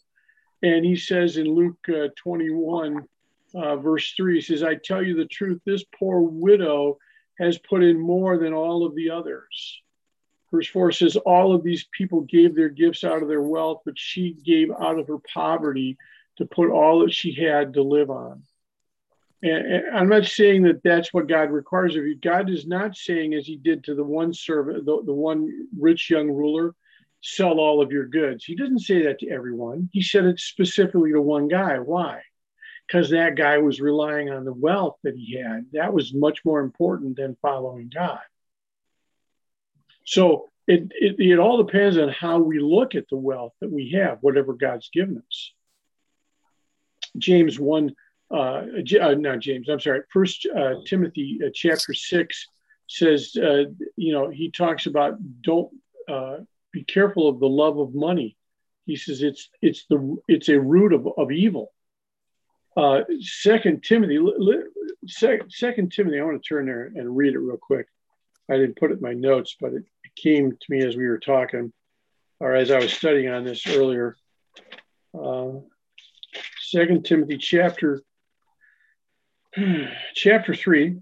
And 0.64 0.84
he 0.84 0.96
says 0.96 1.38
in 1.38 1.46
Luke 1.46 1.78
uh, 1.88 2.08
21, 2.18 3.06
uh, 3.54 3.76
verse 3.78 4.14
3, 4.18 4.36
he 4.36 4.42
says, 4.42 4.64
I 4.64 4.76
tell 4.76 5.04
you 5.04 5.16
the 5.16 5.26
truth, 5.26 5.62
this 5.66 5.86
poor 5.98 6.22
widow 6.22 6.98
has 7.40 7.58
put 7.60 7.84
in 7.84 8.00
more 8.00 8.38
than 8.38 8.54
all 8.54 8.86
of 8.86 8.96
the 8.96 9.12
others. 9.12 9.82
4 10.64 10.92
says, 10.92 11.16
All 11.16 11.54
of 11.54 11.64
these 11.64 11.86
people 11.92 12.22
gave 12.22 12.56
their 12.56 12.70
gifts 12.70 13.04
out 13.04 13.22
of 13.22 13.28
their 13.28 13.42
wealth, 13.42 13.82
but 13.86 13.98
she 13.98 14.34
gave 14.34 14.70
out 14.72 15.00
of 15.00 15.08
her 15.08 15.20
poverty 15.34 15.98
to 16.38 16.46
put 16.46 16.70
all 16.70 17.00
that 17.00 17.14
she 17.14 17.34
had 17.34 17.74
to 17.74 17.84
live 17.84 18.10
on. 18.10 18.44
And 19.42 19.96
I'm 19.96 20.10
not 20.10 20.26
saying 20.26 20.64
that 20.64 20.82
that's 20.84 21.14
what 21.14 21.28
God 21.28 21.52
requires 21.52 21.96
of 21.96 22.06
you. 22.06 22.16
God 22.16 22.50
is 22.50 22.66
not 22.66 22.96
saying, 22.96 23.34
as 23.34 23.46
He 23.46 23.58
did 23.58 23.84
to 23.84 23.96
the 23.96 24.04
one 24.04 24.34
servant, 24.34 24.86
the, 24.86 25.04
the 25.06 25.14
one 25.14 25.68
rich 25.78 26.10
young 26.10 26.32
ruler, 26.32 26.74
sell 27.22 27.60
all 27.60 27.82
of 27.82 27.92
your 27.92 28.06
goods. 28.06 28.46
He 28.46 28.56
doesn't 28.56 28.80
say 28.80 29.04
that 29.04 29.20
to 29.20 29.30
everyone. 29.30 29.90
He 29.92 30.02
said 30.02 30.26
it 30.26 30.40
specifically 30.40 31.12
to 31.12 31.22
one 31.22 31.48
guy. 31.48 31.80
Why? 31.80 32.22
Because 32.88 33.10
that 33.10 33.36
guy 33.36 33.58
was 33.58 33.82
relying 33.82 34.30
on 34.30 34.46
the 34.46 34.54
wealth 34.54 34.98
that 35.04 35.16
he 35.16 35.38
had. 35.40 35.66
That 35.74 35.94
was 35.94 36.14
much 36.14 36.46
more 36.46 36.62
important 36.62 37.18
than 37.18 37.38
following 37.42 37.90
God. 37.94 38.20
So 40.06 40.50
it, 40.68 40.92
it, 40.92 41.16
it 41.20 41.40
all 41.40 41.62
depends 41.62 41.98
on 41.98 42.10
how 42.10 42.40
we 42.40 42.60
look 42.60 42.96
at 42.96 43.10
the 43.10 43.18
wealth 43.18 43.54
that 43.62 43.72
we 43.72 43.92
have, 43.92 44.20
whatever 44.22 44.54
God's 44.54 44.90
given 44.90 45.22
us. 45.28 45.52
James 47.18 47.60
1 47.60 47.96
uh, 48.32 48.64
uh, 49.02 49.14
not 49.14 49.40
James, 49.40 49.70
I'm 49.70 49.80
sorry, 49.80 50.02
First 50.12 50.48
uh, 50.56 50.76
Timothy 50.86 51.40
uh, 51.46 51.50
chapter 51.54 51.94
six 51.94 52.48
says, 52.88 53.36
uh, 53.36 53.66
you 53.96 54.14
know, 54.14 54.30
he 54.30 54.52
talks 54.52 54.88
about 54.88 55.18
don't 55.42 55.72
uh, 56.10 56.38
be 56.72 56.84
careful 56.84 57.28
of 57.28 57.40
the 57.40 57.48
love 57.48 57.78
of 57.78 57.94
money. 57.94 58.36
He 58.86 58.96
says 58.96 59.22
it's 59.22 59.50
it's 59.62 59.86
the 59.90 60.18
it's 60.28 60.50
a 60.50 60.60
root 60.60 60.94
of, 60.94 61.08
of 61.18 61.32
evil. 61.32 61.72
Second 63.22 63.84
Timothy, 63.84 64.20
Second 65.08 65.92
Timothy. 65.92 66.20
I 66.20 66.24
want 66.24 66.42
to 66.42 66.48
turn 66.48 66.66
there 66.66 66.92
and 66.96 67.16
read 67.16 67.34
it 67.34 67.40
real 67.40 67.58
quick. 67.58 67.88
I 68.50 68.58
didn't 68.58 68.78
put 68.78 68.92
it 68.92 68.96
in 68.96 69.02
my 69.02 69.14
notes, 69.14 69.56
but 69.60 69.74
it 69.74 69.86
came 70.16 70.52
to 70.52 70.66
me 70.70 70.84
as 70.84 70.96
we 70.96 71.08
were 71.08 71.20
talking, 71.20 71.72
or 72.40 72.56
as 72.56 72.72
I 72.72 72.80
was 72.80 72.94
studying 72.94 73.30
on 73.30 73.44
this 73.44 73.66
earlier. 73.68 74.16
Uh, 75.18 75.60
Second 76.62 77.06
Timothy 77.06 77.38
chapter 77.38 78.02
chapter 80.16 80.54
3 80.54 80.98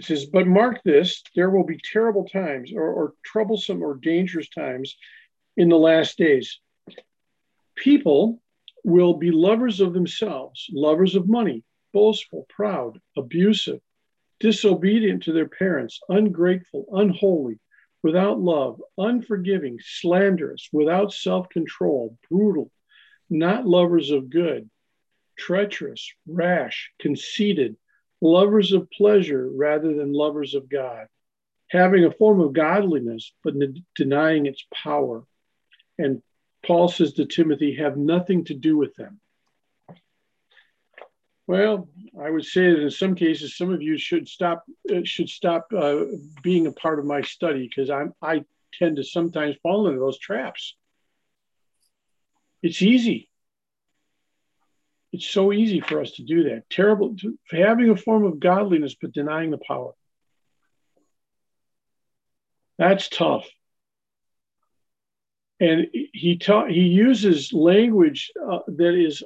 says, 0.00 0.26
But 0.26 0.46
mark 0.46 0.82
this, 0.84 1.22
there 1.34 1.50
will 1.50 1.64
be 1.64 1.80
terrible 1.92 2.24
times 2.24 2.72
or, 2.74 2.88
or 2.88 3.14
troublesome 3.24 3.82
or 3.82 3.96
dangerous 3.96 4.48
times 4.48 4.96
in 5.56 5.68
the 5.68 5.76
last 5.76 6.16
days. 6.16 6.60
People 7.76 8.40
will 8.84 9.14
be 9.14 9.30
lovers 9.30 9.80
of 9.80 9.92
themselves, 9.92 10.66
lovers 10.72 11.14
of 11.14 11.28
money, 11.28 11.64
boastful, 11.92 12.46
proud, 12.48 12.98
abusive, 13.16 13.80
disobedient 14.40 15.24
to 15.24 15.32
their 15.32 15.48
parents, 15.48 16.00
ungrateful, 16.08 16.86
unholy, 16.92 17.58
without 18.02 18.40
love, 18.40 18.80
unforgiving, 18.96 19.78
slanderous, 19.82 20.68
without 20.72 21.12
self 21.12 21.48
control, 21.48 22.16
brutal, 22.30 22.70
not 23.30 23.66
lovers 23.66 24.10
of 24.10 24.30
good 24.30 24.68
treacherous, 25.38 26.12
rash, 26.26 26.90
conceited, 26.98 27.76
lovers 28.20 28.72
of 28.72 28.90
pleasure 28.90 29.48
rather 29.48 29.94
than 29.94 30.12
lovers 30.12 30.54
of 30.54 30.68
God, 30.68 31.06
having 31.70 32.04
a 32.04 32.10
form 32.10 32.40
of 32.40 32.52
godliness 32.52 33.32
but 33.42 33.54
denying 33.94 34.46
its 34.46 34.64
power. 34.74 35.24
And 35.96 36.22
Paul 36.66 36.88
says 36.88 37.14
to 37.14 37.24
Timothy, 37.24 37.76
have 37.76 37.96
nothing 37.96 38.44
to 38.46 38.54
do 38.54 38.76
with 38.76 38.94
them. 38.96 39.20
Well, 41.48 41.88
I 42.22 42.28
would 42.28 42.44
say 42.44 42.70
that 42.70 42.82
in 42.82 42.90
some 42.90 43.14
cases, 43.14 43.56
some 43.56 43.72
of 43.72 43.80
you 43.80 43.96
should 43.96 44.28
stop 44.28 44.64
uh, 44.94 45.00
should 45.04 45.30
stop 45.30 45.66
uh, 45.74 46.04
being 46.42 46.66
a 46.66 46.72
part 46.72 46.98
of 46.98 47.06
my 47.06 47.22
study 47.22 47.66
because 47.66 47.88
I'm 47.88 48.12
I 48.20 48.44
tend 48.74 48.96
to 48.96 49.02
sometimes 49.02 49.56
fall 49.62 49.88
into 49.88 49.98
those 49.98 50.18
traps. 50.18 50.76
It's 52.62 52.82
easy. 52.82 53.30
It's 55.10 55.26
so 55.26 55.50
easy 55.54 55.80
for 55.80 56.02
us 56.02 56.12
to 56.12 56.22
do 56.22 56.50
that. 56.50 56.68
Terrible, 56.68 57.16
to, 57.16 57.38
having 57.50 57.88
a 57.88 57.96
form 57.96 58.24
of 58.24 58.38
godliness 58.38 58.94
but 59.00 59.12
denying 59.12 59.50
the 59.50 59.58
power. 59.66 59.92
That's 62.76 63.08
tough. 63.08 63.48
And 65.60 65.86
he 66.12 66.36
taught. 66.36 66.70
He 66.70 66.82
uses 66.82 67.54
language 67.54 68.32
uh, 68.38 68.58
that 68.66 68.94
is 68.94 69.24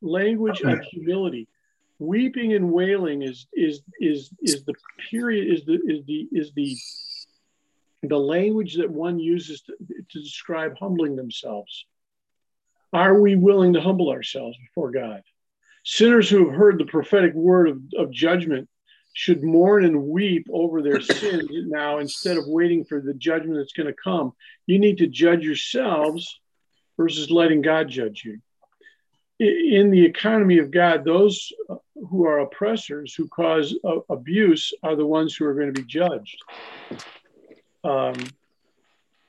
language 0.00 0.60
of 0.60 0.78
humility. 0.92 1.48
Weeping 1.98 2.52
and 2.52 2.72
wailing 2.72 3.22
is 3.22 3.46
is 3.54 3.80
is 4.00 4.30
is 4.42 4.64
the 4.64 4.74
period 5.10 5.52
is 5.52 5.64
the 5.64 5.78
is 5.86 6.04
the 6.06 6.28
is 6.32 6.52
the 6.54 6.76
the 8.02 8.18
language 8.18 8.76
that 8.76 8.90
one 8.90 9.18
uses 9.18 9.62
to, 9.62 9.74
to 10.10 10.20
describe 10.20 10.76
humbling 10.78 11.16
themselves. 11.16 11.86
Are 12.92 13.20
we 13.20 13.36
willing 13.36 13.72
to 13.72 13.80
humble 13.80 14.10
ourselves 14.10 14.56
before 14.58 14.90
God? 14.90 15.22
Sinners 15.84 16.28
who 16.28 16.46
have 16.46 16.56
heard 16.56 16.78
the 16.78 16.84
prophetic 16.84 17.34
word 17.34 17.68
of, 17.68 17.80
of 17.96 18.10
judgment 18.10 18.68
should 19.12 19.42
mourn 19.42 19.84
and 19.84 20.04
weep 20.04 20.46
over 20.52 20.82
their 20.82 21.00
sins 21.02 21.48
now 21.50 21.98
instead 21.98 22.36
of 22.36 22.46
waiting 22.46 22.84
for 22.84 23.00
the 23.00 23.14
judgment 23.14 23.56
that's 23.56 23.72
going 23.72 23.86
to 23.86 23.94
come. 24.02 24.32
You 24.66 24.78
need 24.78 24.98
to 24.98 25.06
judge 25.06 25.42
yourselves 25.42 26.40
versus 26.96 27.30
letting 27.30 27.62
God 27.62 27.88
judge 27.88 28.24
you. 28.24 28.40
In 29.38 29.90
the 29.90 30.04
economy 30.04 30.58
of 30.58 30.70
God, 30.70 31.04
those 31.04 31.52
who 32.06 32.26
are 32.26 32.40
oppressors, 32.40 33.14
who 33.14 33.28
cause 33.28 33.74
abuse, 34.08 34.72
are 34.82 34.96
the 34.96 35.06
ones 35.06 35.34
who 35.34 35.44
are 35.44 35.54
going 35.54 35.72
to 35.72 35.80
be 35.80 35.86
judged. 35.86 36.42
Um, 37.84 38.14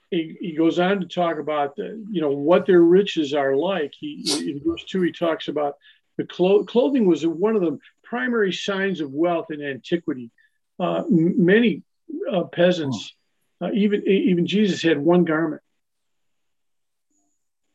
he, 0.10 0.38
he, 0.40 0.56
goes 0.56 0.80
on 0.80 1.02
to 1.02 1.06
talk 1.06 1.38
about 1.38 1.76
the, 1.76 2.04
you 2.10 2.22
know 2.22 2.32
what 2.32 2.66
their 2.66 2.82
riches 2.82 3.34
are 3.34 3.56
like. 3.56 3.94
He 4.00 4.24
in 4.50 4.62
verse 4.66 4.84
two 4.86 5.02
he 5.02 5.12
talks 5.12 5.48
about 5.48 5.76
the 6.18 6.26
clo- 6.26 6.64
clothing 6.64 7.06
was 7.06 7.26
one 7.26 7.56
of 7.56 7.62
the 7.62 7.78
primary 8.04 8.54
signs 8.54 9.02
of 9.02 9.12
wealth 9.12 9.52
in 9.52 9.62
antiquity. 9.62 10.32
Uh, 10.80 11.04
many 11.10 11.84
uh, 12.32 12.44
peasants, 12.46 13.16
uh, 13.62 13.72
even 13.74 14.08
even 14.08 14.48
Jesus 14.48 14.82
had 14.82 14.98
one 14.98 15.26
garment. 15.26 15.62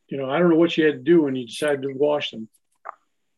You 0.09 0.19
know, 0.19 0.31
I 0.31 0.39
don't 0.39 0.51
know 0.51 0.57
what 0.57 0.77
you 0.77 0.85
had 0.85 0.95
to 0.95 1.01
do 1.01 1.23
when 1.23 1.37
you 1.37 1.47
decided 1.47 1.83
to 1.83 1.93
wash 1.95 2.31
them. 2.31 2.49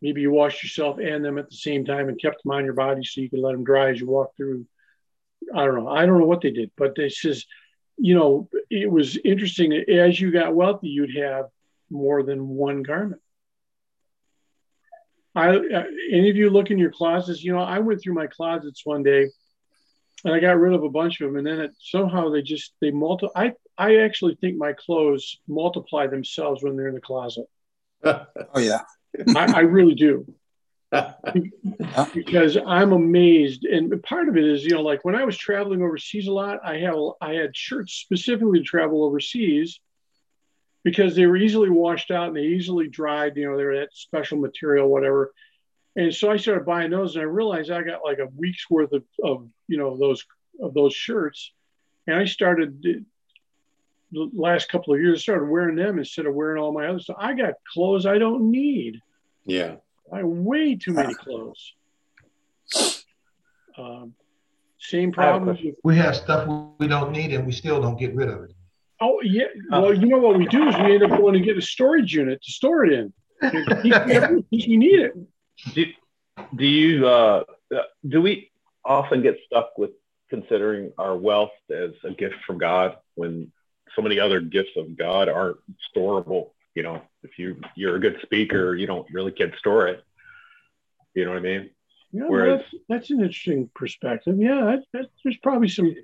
Maybe 0.04 0.20
you 0.20 0.30
washed 0.30 0.62
yourself 0.62 0.98
and 0.98 1.24
them 1.24 1.38
at 1.38 1.50
the 1.50 1.56
same 1.56 1.84
time 1.84 2.08
and 2.08 2.20
kept 2.20 2.44
them 2.44 2.52
on 2.52 2.64
your 2.64 2.74
body 2.74 3.02
so 3.02 3.20
you 3.20 3.28
could 3.28 3.40
let 3.40 3.52
them 3.52 3.64
dry 3.64 3.90
as 3.90 3.98
you 3.98 4.06
walk 4.06 4.36
through. 4.36 4.66
I 5.52 5.64
don't 5.64 5.74
know. 5.74 5.88
I 5.88 6.06
don't 6.06 6.20
know 6.20 6.26
what 6.26 6.42
they 6.42 6.52
did, 6.52 6.70
but 6.76 6.96
it 6.96 7.12
says 7.12 7.44
you 7.96 8.14
know, 8.14 8.48
it 8.70 8.90
was 8.90 9.16
interesting. 9.24 9.72
As 9.72 10.20
you 10.20 10.30
got 10.30 10.54
wealthy, 10.54 10.88
you'd 10.88 11.16
have 11.16 11.46
more 11.90 12.22
than 12.22 12.48
one 12.48 12.82
garment. 12.82 13.20
I, 15.34 15.48
uh, 15.48 15.84
any 16.12 16.30
of 16.30 16.36
you 16.36 16.50
look 16.50 16.70
in 16.70 16.78
your 16.78 16.92
closets, 16.92 17.42
you 17.42 17.52
know, 17.52 17.60
I 17.60 17.80
went 17.80 18.00
through 18.02 18.14
my 18.14 18.28
closets 18.28 18.82
one 18.84 19.02
day 19.02 19.28
and 20.24 20.32
I 20.32 20.38
got 20.38 20.58
rid 20.58 20.74
of 20.74 20.84
a 20.84 20.88
bunch 20.88 21.20
of 21.20 21.28
them. 21.28 21.36
And 21.36 21.46
then 21.46 21.60
it, 21.60 21.72
somehow 21.80 22.30
they 22.30 22.42
just, 22.42 22.72
they 22.80 22.92
multi, 22.92 23.26
I, 23.34 23.52
I 23.76 23.96
actually 23.98 24.36
think 24.36 24.56
my 24.56 24.74
clothes 24.74 25.40
multiply 25.48 26.06
themselves 26.06 26.62
when 26.62 26.76
they're 26.76 26.88
in 26.88 26.94
the 26.94 27.00
closet. 27.00 27.46
oh 28.04 28.26
yeah. 28.58 28.82
I, 29.36 29.52
I 29.52 29.60
really 29.60 29.94
do. 29.94 30.26
because 32.14 32.56
I'm 32.56 32.92
amazed. 32.92 33.64
And 33.64 34.02
part 34.02 34.28
of 34.28 34.36
it 34.36 34.44
is, 34.44 34.64
you 34.64 34.70
know, 34.70 34.82
like 34.82 35.04
when 35.04 35.14
I 35.14 35.24
was 35.24 35.36
traveling 35.36 35.82
overseas 35.82 36.28
a 36.28 36.32
lot, 36.32 36.60
I 36.64 36.78
had 36.78 36.94
I 37.20 37.32
had 37.32 37.56
shirts 37.56 37.94
specifically 37.94 38.60
to 38.60 38.64
travel 38.64 39.04
overseas 39.04 39.80
because 40.84 41.16
they 41.16 41.26
were 41.26 41.36
easily 41.36 41.70
washed 41.70 42.10
out 42.10 42.28
and 42.28 42.36
they 42.36 42.42
easily 42.42 42.88
dried. 42.88 43.36
You 43.36 43.50
know, 43.50 43.56
they 43.56 43.64
were 43.64 43.76
that 43.76 43.92
special 43.92 44.38
material, 44.38 44.88
whatever. 44.88 45.32
And 45.96 46.14
so 46.14 46.30
I 46.30 46.36
started 46.36 46.66
buying 46.66 46.90
those, 46.90 47.14
and 47.14 47.22
I 47.22 47.26
realized 47.26 47.70
I 47.70 47.82
got 47.82 48.04
like 48.04 48.18
a 48.18 48.28
week's 48.36 48.68
worth 48.68 48.92
of, 48.92 49.04
of 49.22 49.48
you 49.68 49.78
know 49.78 49.96
those 49.96 50.24
of 50.60 50.74
those 50.74 50.94
shirts, 50.94 51.52
and 52.06 52.16
I 52.16 52.24
started 52.24 53.06
the 54.14 54.30
last 54.34 54.68
couple 54.68 54.94
of 54.94 55.00
years 55.00 55.22
started 55.22 55.48
wearing 55.48 55.76
them 55.76 55.98
instead 55.98 56.26
of 56.26 56.34
wearing 56.34 56.62
all 56.62 56.72
my 56.72 56.86
other 56.86 57.00
stuff. 57.00 57.16
I 57.18 57.34
got 57.34 57.54
clothes 57.72 58.06
I 58.06 58.18
don't 58.18 58.50
need. 58.50 59.00
Yeah. 59.44 59.76
I 60.12 60.18
have 60.18 60.26
way 60.26 60.76
too 60.76 60.92
many 60.92 61.14
clothes. 61.24 61.74
Um, 63.76 64.14
same 64.78 65.12
problem. 65.12 65.58
We 65.82 65.96
have 65.96 66.16
stuff 66.16 66.48
we 66.78 66.88
don't 66.88 67.12
need 67.12 67.32
and 67.32 67.46
we 67.46 67.52
still 67.52 67.80
don't 67.80 67.98
get 67.98 68.14
rid 68.14 68.28
of 68.28 68.44
it. 68.44 68.52
Oh 69.00 69.20
yeah. 69.22 69.46
Well, 69.70 69.92
you 69.92 70.06
know 70.06 70.18
what 70.18 70.38
we 70.38 70.46
do 70.46 70.68
is 70.68 70.76
we 70.76 70.94
end 70.94 71.02
up 71.02 71.18
going 71.18 71.34
to 71.34 71.40
get 71.40 71.58
a 71.58 71.62
storage 71.62 72.14
unit 72.14 72.42
to 72.42 72.52
store 72.52 72.84
it 72.84 72.92
in. 72.92 73.12
we 73.42 74.76
need 74.76 75.00
it. 75.00 75.12
Do, 75.74 75.84
do 76.54 76.64
you 76.64 77.06
uh, 77.06 77.44
do 78.08 78.22
we 78.22 78.50
often 78.84 79.22
get 79.22 79.38
stuck 79.46 79.76
with 79.76 79.90
considering 80.30 80.92
our 80.98 81.16
wealth 81.16 81.52
as 81.70 81.90
a 82.04 82.10
gift 82.10 82.36
from 82.46 82.58
God 82.58 82.96
when 83.14 83.52
so 83.94 84.02
many 84.02 84.18
other 84.18 84.40
gifts 84.40 84.76
of 84.76 84.96
God 84.96 85.28
aren't 85.28 85.58
storable? 85.94 86.50
you 86.74 86.82
know, 86.82 87.02
if 87.22 87.38
you 87.38 87.60
you're 87.76 87.96
a 87.96 88.00
good 88.00 88.18
speaker, 88.22 88.74
you 88.74 88.86
don't 88.86 89.06
really 89.12 89.32
can 89.32 89.52
store 89.58 89.86
it. 89.88 90.04
You 91.14 91.24
know 91.24 91.30
what 91.30 91.38
I 91.38 91.42
mean? 91.42 91.70
Yeah, 92.12 92.24
Whereas, 92.26 92.60
that's, 92.60 92.84
that's 92.88 93.10
an 93.10 93.20
interesting 93.20 93.70
perspective. 93.74 94.36
Yeah, 94.38 94.76
that, 94.92 95.06
there's 95.22 95.36
probably 95.42 95.68
some 95.68 95.94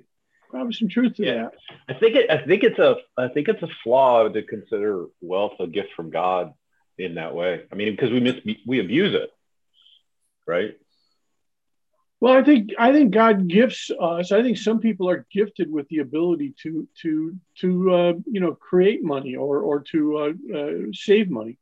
probably 0.48 0.72
some 0.72 0.88
truth 0.88 1.16
to 1.16 1.24
yeah. 1.24 1.34
that. 1.34 1.52
I 1.88 1.98
think 1.98 2.16
it. 2.16 2.30
I 2.30 2.44
think 2.46 2.62
it's 2.62 2.78
a. 2.78 2.96
I 3.16 3.28
think 3.28 3.48
it's 3.48 3.62
a 3.62 3.68
flaw 3.82 4.28
to 4.28 4.42
consider 4.42 5.06
wealth 5.20 5.54
a 5.58 5.66
gift 5.66 5.90
from 5.96 6.10
God 6.10 6.52
in 6.98 7.16
that 7.16 7.34
way. 7.34 7.62
I 7.70 7.74
mean, 7.74 7.92
because 7.92 8.10
we 8.10 8.20
miss 8.20 8.36
we 8.66 8.80
abuse 8.80 9.14
it, 9.14 9.30
right? 10.46 10.76
Well, 12.20 12.34
I 12.34 12.42
think 12.42 12.70
I 12.78 12.92
think 12.92 13.12
God 13.12 13.48
gifts 13.48 13.90
us. 13.98 14.30
I 14.30 14.42
think 14.42 14.58
some 14.58 14.78
people 14.78 15.08
are 15.08 15.26
gifted 15.32 15.72
with 15.72 15.88
the 15.88 15.98
ability 15.98 16.54
to 16.62 16.86
to 17.02 17.34
to 17.60 17.94
uh, 17.94 18.12
you 18.30 18.40
know 18.40 18.54
create 18.54 19.02
money 19.02 19.36
or 19.36 19.60
or 19.60 19.80
to 19.92 20.18
uh, 20.18 20.56
uh, 20.56 20.72
save 20.92 21.30
money. 21.30 21.58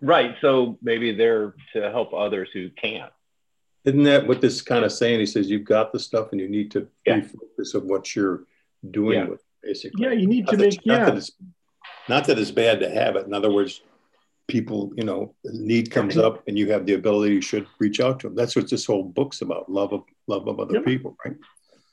Right. 0.00 0.36
So 0.40 0.78
maybe 0.82 1.12
they're 1.12 1.54
to 1.72 1.90
help 1.90 2.14
others 2.14 2.48
who 2.52 2.70
can't. 2.70 3.12
Isn't 3.84 4.04
that 4.04 4.28
what 4.28 4.40
this 4.40 4.62
kind 4.62 4.84
of 4.84 4.92
saying? 4.92 5.18
He 5.18 5.26
says 5.26 5.50
you've 5.50 5.64
got 5.64 5.92
the 5.92 5.98
stuff 5.98 6.28
and 6.30 6.40
you 6.40 6.48
need 6.48 6.70
to 6.72 6.86
yeah. 7.04 7.20
refocus 7.20 7.74
of 7.74 7.82
what 7.82 8.14
you're 8.14 8.44
doing 8.88 9.18
yeah. 9.18 9.24
with 9.26 9.42
basically. 9.62 10.04
Yeah, 10.04 10.12
you 10.12 10.28
need 10.28 10.46
not 10.46 10.52
to 10.52 10.56
make. 10.58 10.86
Not 10.86 10.98
yeah. 11.00 11.10
That 11.10 11.30
not 12.08 12.26
that 12.26 12.38
it's 12.38 12.52
bad 12.52 12.78
to 12.80 12.90
have 12.90 13.16
it. 13.16 13.26
In 13.26 13.34
other 13.34 13.50
words, 13.50 13.80
people, 14.48 14.92
you 14.96 15.04
know, 15.04 15.34
need 15.44 15.90
comes 15.90 16.16
up 16.16 16.42
and 16.46 16.58
you 16.58 16.70
have 16.70 16.86
the 16.86 16.94
ability, 16.94 17.34
you 17.34 17.40
should 17.40 17.66
reach 17.78 18.00
out 18.00 18.20
to 18.20 18.28
them. 18.28 18.36
That's 18.36 18.56
what 18.56 18.68
this 18.68 18.84
whole 18.84 19.04
book's 19.04 19.40
about: 19.40 19.70
love 19.70 19.92
of 19.92 20.04
love 20.26 20.46
of 20.48 20.60
other 20.60 20.74
yep. 20.74 20.84
people, 20.84 21.16
right? 21.24 21.36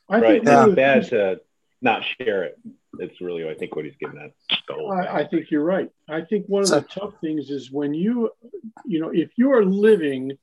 I 0.09 0.19
right. 0.19 0.35
It's 0.35 0.45
not 0.45 0.75
bad 0.75 1.07
to 1.09 1.41
not 1.81 2.03
share 2.19 2.43
it. 2.43 2.59
It's 2.97 3.21
really, 3.21 3.47
I 3.47 3.53
think, 3.53 3.75
what 3.75 3.85
he's 3.85 3.95
getting 3.99 4.19
at. 4.19 4.31
I, 4.69 5.21
I, 5.21 5.27
think 5.27 5.51
you're 5.51 5.63
right. 5.63 5.89
I 6.09 6.21
think 6.21 6.45
one 6.47 6.63
of 6.63 6.69
the 6.69 6.81
tough 6.81 7.13
things 7.21 7.49
is 7.49 7.71
when 7.71 7.93
you, 7.93 8.31
you 8.85 8.99
know, 8.99 9.09
if 9.09 9.31
you 9.35 9.53
are 9.53 9.63
living 9.63 10.37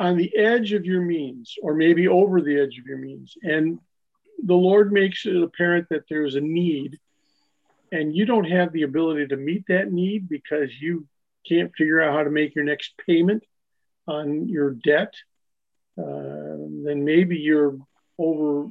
on 0.00 0.16
the 0.16 0.34
edge 0.36 0.72
of 0.72 0.84
your 0.84 1.02
means, 1.02 1.54
or 1.62 1.74
maybe 1.74 2.08
over 2.08 2.40
the 2.40 2.58
edge 2.58 2.78
of 2.78 2.86
your 2.86 2.98
means, 2.98 3.36
and 3.42 3.78
the 4.42 4.54
Lord 4.54 4.92
makes 4.92 5.26
it 5.26 5.36
apparent 5.36 5.88
that 5.90 6.08
there's 6.08 6.34
a 6.34 6.40
need 6.40 6.98
and 7.92 8.14
you 8.14 8.26
don't 8.26 8.44
have 8.50 8.72
the 8.72 8.82
ability 8.82 9.26
to 9.28 9.36
meet 9.36 9.64
that 9.68 9.92
need 9.92 10.28
because 10.28 10.70
you 10.80 11.06
can't 11.48 11.72
figure 11.76 12.02
out 12.02 12.14
how 12.14 12.24
to 12.24 12.30
make 12.30 12.54
your 12.54 12.64
next 12.64 12.94
payment 13.06 13.44
on 14.06 14.48
your 14.48 14.70
debt, 14.70 15.14
uh, 15.98 16.56
then 16.84 17.04
maybe 17.04 17.36
you're 17.36 17.78
over 18.18 18.68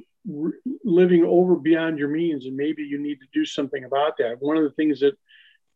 living 0.84 1.24
over 1.24 1.56
beyond 1.56 1.98
your 1.98 2.08
means, 2.08 2.46
and 2.46 2.56
maybe 2.56 2.82
you 2.82 2.98
need 2.98 3.20
to 3.20 3.26
do 3.32 3.44
something 3.44 3.84
about 3.84 4.16
that. 4.18 4.40
One 4.40 4.56
of 4.56 4.62
the 4.62 4.70
things 4.70 5.00
that 5.00 5.18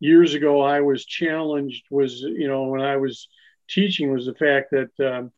years 0.00 0.34
ago 0.34 0.62
I 0.62 0.80
was 0.80 1.04
challenged 1.04 1.84
was, 1.90 2.20
you 2.20 2.48
know, 2.48 2.64
when 2.64 2.80
I 2.80 2.96
was 2.96 3.28
teaching, 3.68 4.12
was 4.12 4.26
the 4.26 4.34
fact 4.34 4.70
that, 4.70 4.90
um, 5.00 5.32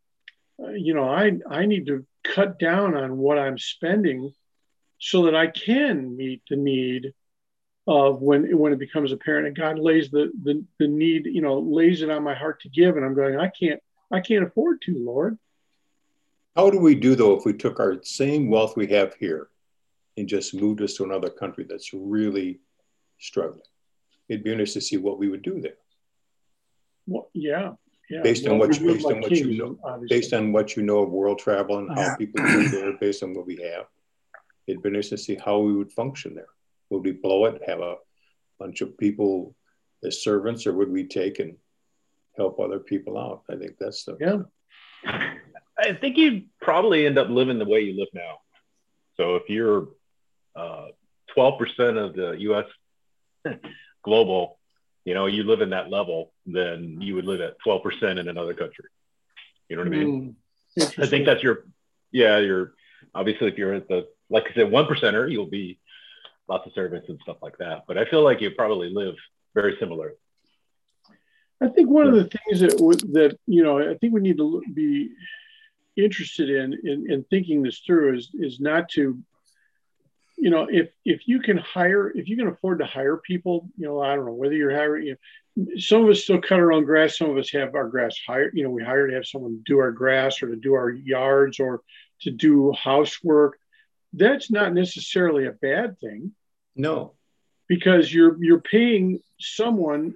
you 0.75 0.95
know, 0.95 1.09
I 1.09 1.33
I 1.49 1.67
need 1.67 1.87
to 1.87 2.07
cut 2.23 2.59
down 2.59 2.97
on 2.97 3.17
what 3.17 3.39
I'm 3.39 3.59
spending 3.59 4.33
so 4.99 5.25
that 5.25 5.35
I 5.35 5.49
can 5.49 6.17
meet 6.17 6.43
the 6.49 6.57
need 6.57 7.13
of 7.87 8.21
when 8.21 8.57
when 8.59 8.73
it 8.73 8.79
becomes 8.79 9.13
apparent 9.13 9.47
and 9.47 9.57
God 9.57 9.79
lays 9.79 10.11
the, 10.11 10.31
the 10.43 10.65
the 10.79 10.87
need, 10.87 11.27
you 11.27 11.41
know, 11.41 11.59
lays 11.59 12.03
it 12.03 12.11
on 12.11 12.23
my 12.23 12.35
heart 12.35 12.61
to 12.63 12.69
give, 12.69 12.97
and 12.97 13.05
I'm 13.05 13.15
going, 13.15 13.39
I 13.39 13.49
can't, 13.49 13.81
I 14.11 14.21
can't 14.21 14.45
afford 14.45 14.83
to, 14.83 14.99
Lord. 14.99 15.39
How 16.57 16.71
do 16.71 16.79
we 16.79 16.95
do 16.95 17.15
though 17.15 17.37
if 17.37 17.45
we 17.45 17.53
took 17.53 17.81
our 17.81 18.03
same 18.03 18.49
wealth 18.49 18.77
we 18.77 18.87
have 18.89 19.15
here 19.15 19.49
and 20.17 20.29
just 20.29 20.55
moved 20.55 20.83
us 20.83 20.95
to 20.95 21.05
another 21.05 21.31
country 21.31 21.67
that's 21.69 21.93
really 21.93 22.61
struggling? 23.19 23.63
It'd 24.29 24.45
be 24.45 24.53
interesting 24.53 24.81
to 24.81 24.87
see 24.87 24.97
what 24.97 25.19
we 25.19 25.29
would 25.29 25.43
do 25.43 25.61
there. 25.61 25.79
Well, 27.07 27.31
yeah. 27.35 27.73
Yeah. 28.09 28.23
Based 28.23 28.45
well, 28.45 28.55
on 28.55 28.59
what 28.59 28.79
you, 28.79 28.93
based 28.93 29.07
on 29.07 29.21
what 29.21 29.31
you 29.31 29.59
know, 29.59 29.79
obviously. 29.85 30.17
based 30.17 30.33
on 30.33 30.53
what 30.53 30.77
you 30.77 30.83
know 30.83 30.99
of 31.05 31.11
world 31.11 31.39
travel 31.39 31.79
and 31.79 31.89
how 31.91 32.01
yeah. 32.01 32.17
people 32.17 32.45
do 32.45 32.69
there, 32.69 32.93
based 33.01 33.23
on 33.23 33.35
what 33.35 33.47
we 33.47 33.57
have, 33.57 33.87
it'd 34.67 34.83
be 34.83 34.89
interesting 34.89 35.17
to 35.17 35.23
see 35.23 35.37
how 35.37 35.61
we 35.61 35.73
would 35.73 35.93
function 35.93 36.35
there. 36.35 36.49
Would 36.91 37.05
we 37.05 37.13
blow 37.13 37.47
it, 37.47 37.63
have 37.67 37.81
a 37.81 37.97
bunch 38.59 38.81
of 38.81 38.99
people 38.99 39.55
as 40.05 40.23
servants, 40.23 40.67
or 40.67 40.73
would 40.73 40.91
we 40.91 41.07
take 41.07 41.39
and 41.39 41.57
help 42.37 42.61
other 42.61 42.79
people 42.79 43.19
out? 43.19 43.43
I 43.51 43.57
think 43.57 43.77
that's 43.79 44.05
the 44.05 44.17
yeah. 44.21 44.43
I 45.79 45.95
think 45.95 46.17
you'd 46.17 46.47
probably 46.61 47.07
end 47.07 47.19
up 47.19 47.29
living 47.29 47.59
the 47.59 47.65
way 47.65 47.81
you 47.81 47.99
live 47.99 48.09
now. 48.13 48.41
So 49.17 49.37
if 49.37 49.49
you're 49.49 49.89
uh, 50.55 50.89
12% 51.37 51.59
of 51.97 52.15
the 52.15 52.37
U.S. 52.41 52.67
global, 54.05 54.59
you 55.05 55.15
know, 55.15 55.27
you 55.27 55.45
live 55.45 55.63
in 55.63 55.71
that 55.71 55.91
level, 55.91 56.33
then 56.47 56.99
you 57.01 57.15
would 57.15 57.25
live 57.25 57.41
at 57.41 57.57
12% 57.67 58.19
in 58.19 58.29
another 58.29 58.55
country. 58.55 58.87
You 59.69 59.77
know 59.77 59.83
what 59.83 59.93
I 59.93 59.97
mean? 59.97 60.37
Mm, 60.79 61.03
I 61.03 61.07
think 61.07 61.27
that's 61.27 61.43
your, 61.43 61.65
yeah, 62.13 62.39
you're 62.39 62.75
obviously 63.15 63.49
if 63.49 63.57
you're 63.57 63.75
at 63.75 63.89
the, 63.89 64.09
like 64.29 64.45
I 64.51 64.55
said, 64.55 64.71
one 64.71 64.87
percenter, 64.87 65.31
you'll 65.31 65.47
be 65.47 65.79
lots 66.51 66.67
of 66.67 66.73
servants 66.75 67.09
and 67.09 67.19
stuff 67.23 67.39
like 67.41 67.57
that. 67.59 67.85
But 67.87 67.97
I 67.97 68.05
feel 68.05 68.23
like 68.23 68.41
you 68.41 68.51
probably 68.51 68.91
live 68.91 69.15
very 69.55 69.77
similar. 69.79 70.15
I 71.63 71.69
think 71.69 71.89
one 71.89 72.07
of 72.07 72.15
the 72.15 72.25
things 72.25 72.61
that 72.61 72.77
that 73.13 73.39
you 73.47 73.63
know, 73.63 73.79
I 73.79 73.95
think 73.95 74.13
we 74.13 74.21
need 74.21 74.39
to 74.39 74.63
be 74.75 75.11
interested 75.97 76.51
in, 76.51 76.75
in 76.85 77.11
in 77.11 77.25
thinking 77.25 77.63
this 77.63 77.81
through 77.81 78.17
is 78.17 78.31
is 78.35 78.61
not 78.61 78.89
to 78.91 79.19
you 80.37 80.51
know 80.51 80.67
if 80.71 80.89
if 81.05 81.29
you 81.29 81.41
can 81.41 81.59
hire 81.59 82.11
if 82.17 82.29
you 82.29 82.37
can 82.37 82.49
afford 82.49 82.79
to 82.79 82.87
hire 82.87 83.19
people 83.19 83.69
you 83.77 83.87
know 83.87 84.01
i 84.01 84.15
don't 84.15 84.25
know 84.25 84.33
whether 84.33 84.55
you're 84.55 84.75
hiring 84.75 85.07
you 85.07 85.17
know, 85.57 85.77
some 85.77 86.03
of 86.03 86.09
us 86.09 86.23
still 86.23 86.41
cut 86.41 86.59
our 86.59 86.73
own 86.73 86.85
grass 86.85 87.19
some 87.19 87.29
of 87.29 87.37
us 87.37 87.51
have 87.51 87.75
our 87.75 87.89
grass 87.89 88.17
hired 88.27 88.53
you 88.55 88.65
know 88.65 88.71
we 88.71 88.83
hire 88.83 89.07
to 89.07 89.15
have 89.15 89.27
someone 89.27 89.61
do 89.67 89.79
our 89.79 89.93
grass 89.93 90.43
or 90.43 90.49
to 90.49 90.57
do 90.57 90.73
our 90.73 90.91
yards 90.91 91.61
or 91.61 91.83
to 92.23 92.31
do 92.31 92.73
housework 92.73 93.59
that's 94.15 94.51
not 94.51 94.73
necessarily 94.73 95.47
a 95.47 95.53
bad 95.53 95.99
thing 96.01 96.33
no 96.77 97.13
because 97.69 98.13
you're 98.13 98.43
you're 98.43 98.61
paying 98.61 99.21
someone 99.39 100.15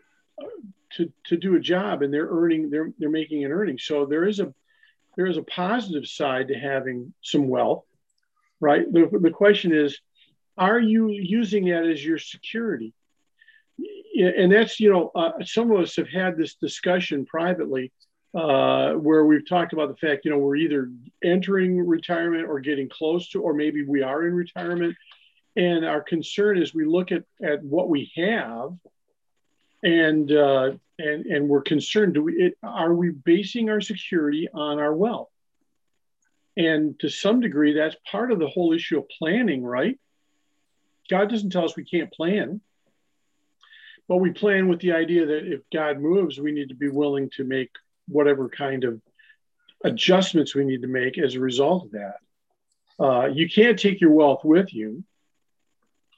to 0.93 1.12
to 1.27 1.37
do 1.37 1.57
a 1.57 1.61
job 1.61 2.03
and 2.03 2.12
they're 2.12 2.29
earning 2.29 2.71
they're 2.71 2.93
they're 2.99 3.11
making 3.11 3.45
an 3.45 3.53
earning 3.53 3.79
so 3.79 4.07
there 4.07 4.27
is 4.27 4.40
a 4.40 4.53
there 5.17 5.27
is 5.27 5.37
a 5.37 5.43
positive 5.43 6.07
side 6.07 6.49
to 6.49 6.55
having 6.55 7.12
some 7.23 7.49
wealth, 7.49 7.85
right? 8.61 8.90
The, 8.90 9.09
the 9.21 9.31
question 9.31 9.75
is, 9.75 9.99
are 10.57 10.81
you 10.81 11.09
using 11.09 11.67
that 11.67 11.85
as 11.85 12.05
your 12.05 12.19
security? 12.19 12.93
And 14.17 14.53
that's, 14.53 14.79
you 14.79 14.93
know, 14.93 15.11
uh, 15.14 15.33
some 15.45 15.73
of 15.73 15.81
us 15.81 15.97
have 15.97 16.09
had 16.09 16.37
this 16.37 16.55
discussion 16.55 17.27
privately 17.27 17.93
uh, 18.33 18.93
where 18.93 19.25
we've 19.25 19.49
talked 19.49 19.73
about 19.73 19.88
the 19.88 20.07
fact, 20.07 20.25
you 20.25 20.31
know, 20.31 20.38
we're 20.38 20.57
either 20.57 20.90
entering 21.23 21.85
retirement 21.85 22.49
or 22.49 22.61
getting 22.61 22.88
close 22.88 23.29
to, 23.31 23.43
or 23.43 23.55
maybe 23.55 23.85
we 23.85 24.03
are 24.03 24.27
in 24.27 24.35
retirement. 24.35 24.97
And 25.57 25.85
our 25.85 26.01
concern 26.01 26.59
is 26.59 26.75
we 26.75 26.85
look 26.85 27.12
at, 27.12 27.25
at 27.43 27.62
what 27.62 27.88
we 27.88 28.11
have 28.17 28.77
and 29.83 30.31
uh, 30.33 30.73
and 30.99 31.27
and 31.27 31.49
we're 31.49 31.62
concerned 31.62 32.14
do 32.14 32.23
we 32.23 32.35
it, 32.35 32.59
are 32.62 32.95
we 32.95 33.11
basing 33.11 33.71
our 33.71 33.81
security 33.81 34.49
on 34.53 34.79
our 34.79 34.95
wealth? 34.95 35.29
And 36.57 36.99
to 37.01 37.09
some 37.09 37.40
degree 37.40 37.75
that's 37.75 37.97
part 38.11 38.33
of 38.33 38.38
the 38.38 38.49
whole 38.49 38.73
issue 38.73 38.99
of 38.99 39.09
planning 39.09 39.62
right? 39.62 39.99
God 41.11 41.29
doesn't 41.29 41.51
tell 41.51 41.64
us 41.64 41.77
we 41.77 41.85
can't 41.85 42.12
plan 42.12 42.61
but 44.09 44.17
we 44.17 44.33
plan 44.33 44.69
with 44.69 44.81
the 44.81 44.93
idea 44.93 45.27
that 45.27 45.51
if 45.51 45.61
god 45.73 45.99
moves 45.99 46.38
we 46.38 46.53
need 46.53 46.69
to 46.69 46.75
be 46.75 46.88
willing 46.88 47.31
to 47.31 47.45
make 47.45 47.71
whatever 48.07 48.49
kind 48.49 48.85
of 48.85 49.01
adjustments 49.85 50.55
we 50.55 50.64
need 50.64 50.83
to 50.83 50.88
make 50.88 51.19
as 51.19 51.35
a 51.35 51.40
result 51.40 51.85
of 51.85 51.90
that. 51.93 52.17
Uh, 52.99 53.27
you 53.27 53.49
can't 53.49 53.79
take 53.79 54.01
your 54.01 54.12
wealth 54.12 54.45
with 54.45 54.73
you 54.73 55.05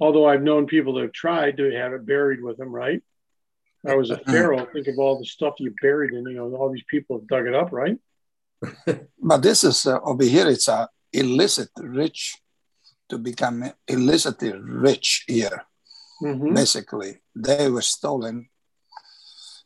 although 0.01 0.29
i've 0.29 0.43
known 0.43 0.67
people 0.67 0.95
that 0.95 1.03
have 1.03 1.13
tried 1.13 1.57
to 1.57 1.71
have 1.73 1.93
it 1.93 2.07
buried 2.07 2.43
with 2.43 2.57
them 2.57 2.75
right 2.75 3.03
I 3.87 3.95
was 3.95 4.11
a 4.11 4.19
pharaoh. 4.27 4.67
Think 4.73 4.89
of 4.89 4.99
all 4.99 5.19
the 5.19 5.25
stuff 5.25 5.55
you 5.59 5.75
buried 5.81 6.13
in. 6.13 6.25
You 6.25 6.37
know, 6.37 6.55
all 6.57 6.71
these 6.71 6.85
people 6.89 7.19
have 7.19 7.29
dug 7.29 7.47
it 7.47 7.55
up, 7.55 7.73
right? 7.73 7.99
but 9.23 9.43
this 9.43 9.65
is 9.65 9.87
uh, 9.87 10.01
over 10.03 10.25
here. 10.25 10.49
It's 10.49 10.69
a 10.69 10.89
illicit 11.13 11.71
rich 11.79 12.37
to 13.09 13.19
become 13.19 13.73
illicitly 13.87 14.53
rich 14.53 15.25
here. 15.29 15.65
Mm-hmm. 16.23 16.55
Basically, 16.55 17.21
they 17.35 17.71
were 17.71 17.83
stolen. 17.83 18.49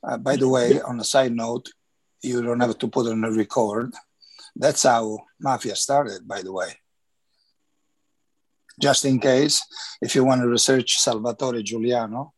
Uh, 0.02 0.18
by 0.18 0.36
the 0.36 0.48
way, 0.48 0.80
on 0.80 0.98
a 0.98 1.04
side 1.04 1.32
note, 1.32 1.70
you 2.22 2.42
don't 2.42 2.60
have 2.60 2.78
to 2.78 2.88
put 2.88 3.06
on 3.06 3.24
a 3.24 3.30
record. 3.30 3.94
That's 4.56 4.82
how 4.82 5.18
mafia 5.38 5.76
started, 5.76 6.26
by 6.26 6.42
the 6.42 6.52
way. 6.52 6.79
Just 8.80 9.04
in 9.04 9.20
case, 9.20 9.62
if 10.00 10.14
you 10.14 10.24
want 10.24 10.40
to 10.40 10.48
research 10.48 10.96
Salvatore 10.98 11.62
Giuliano, 11.62 12.32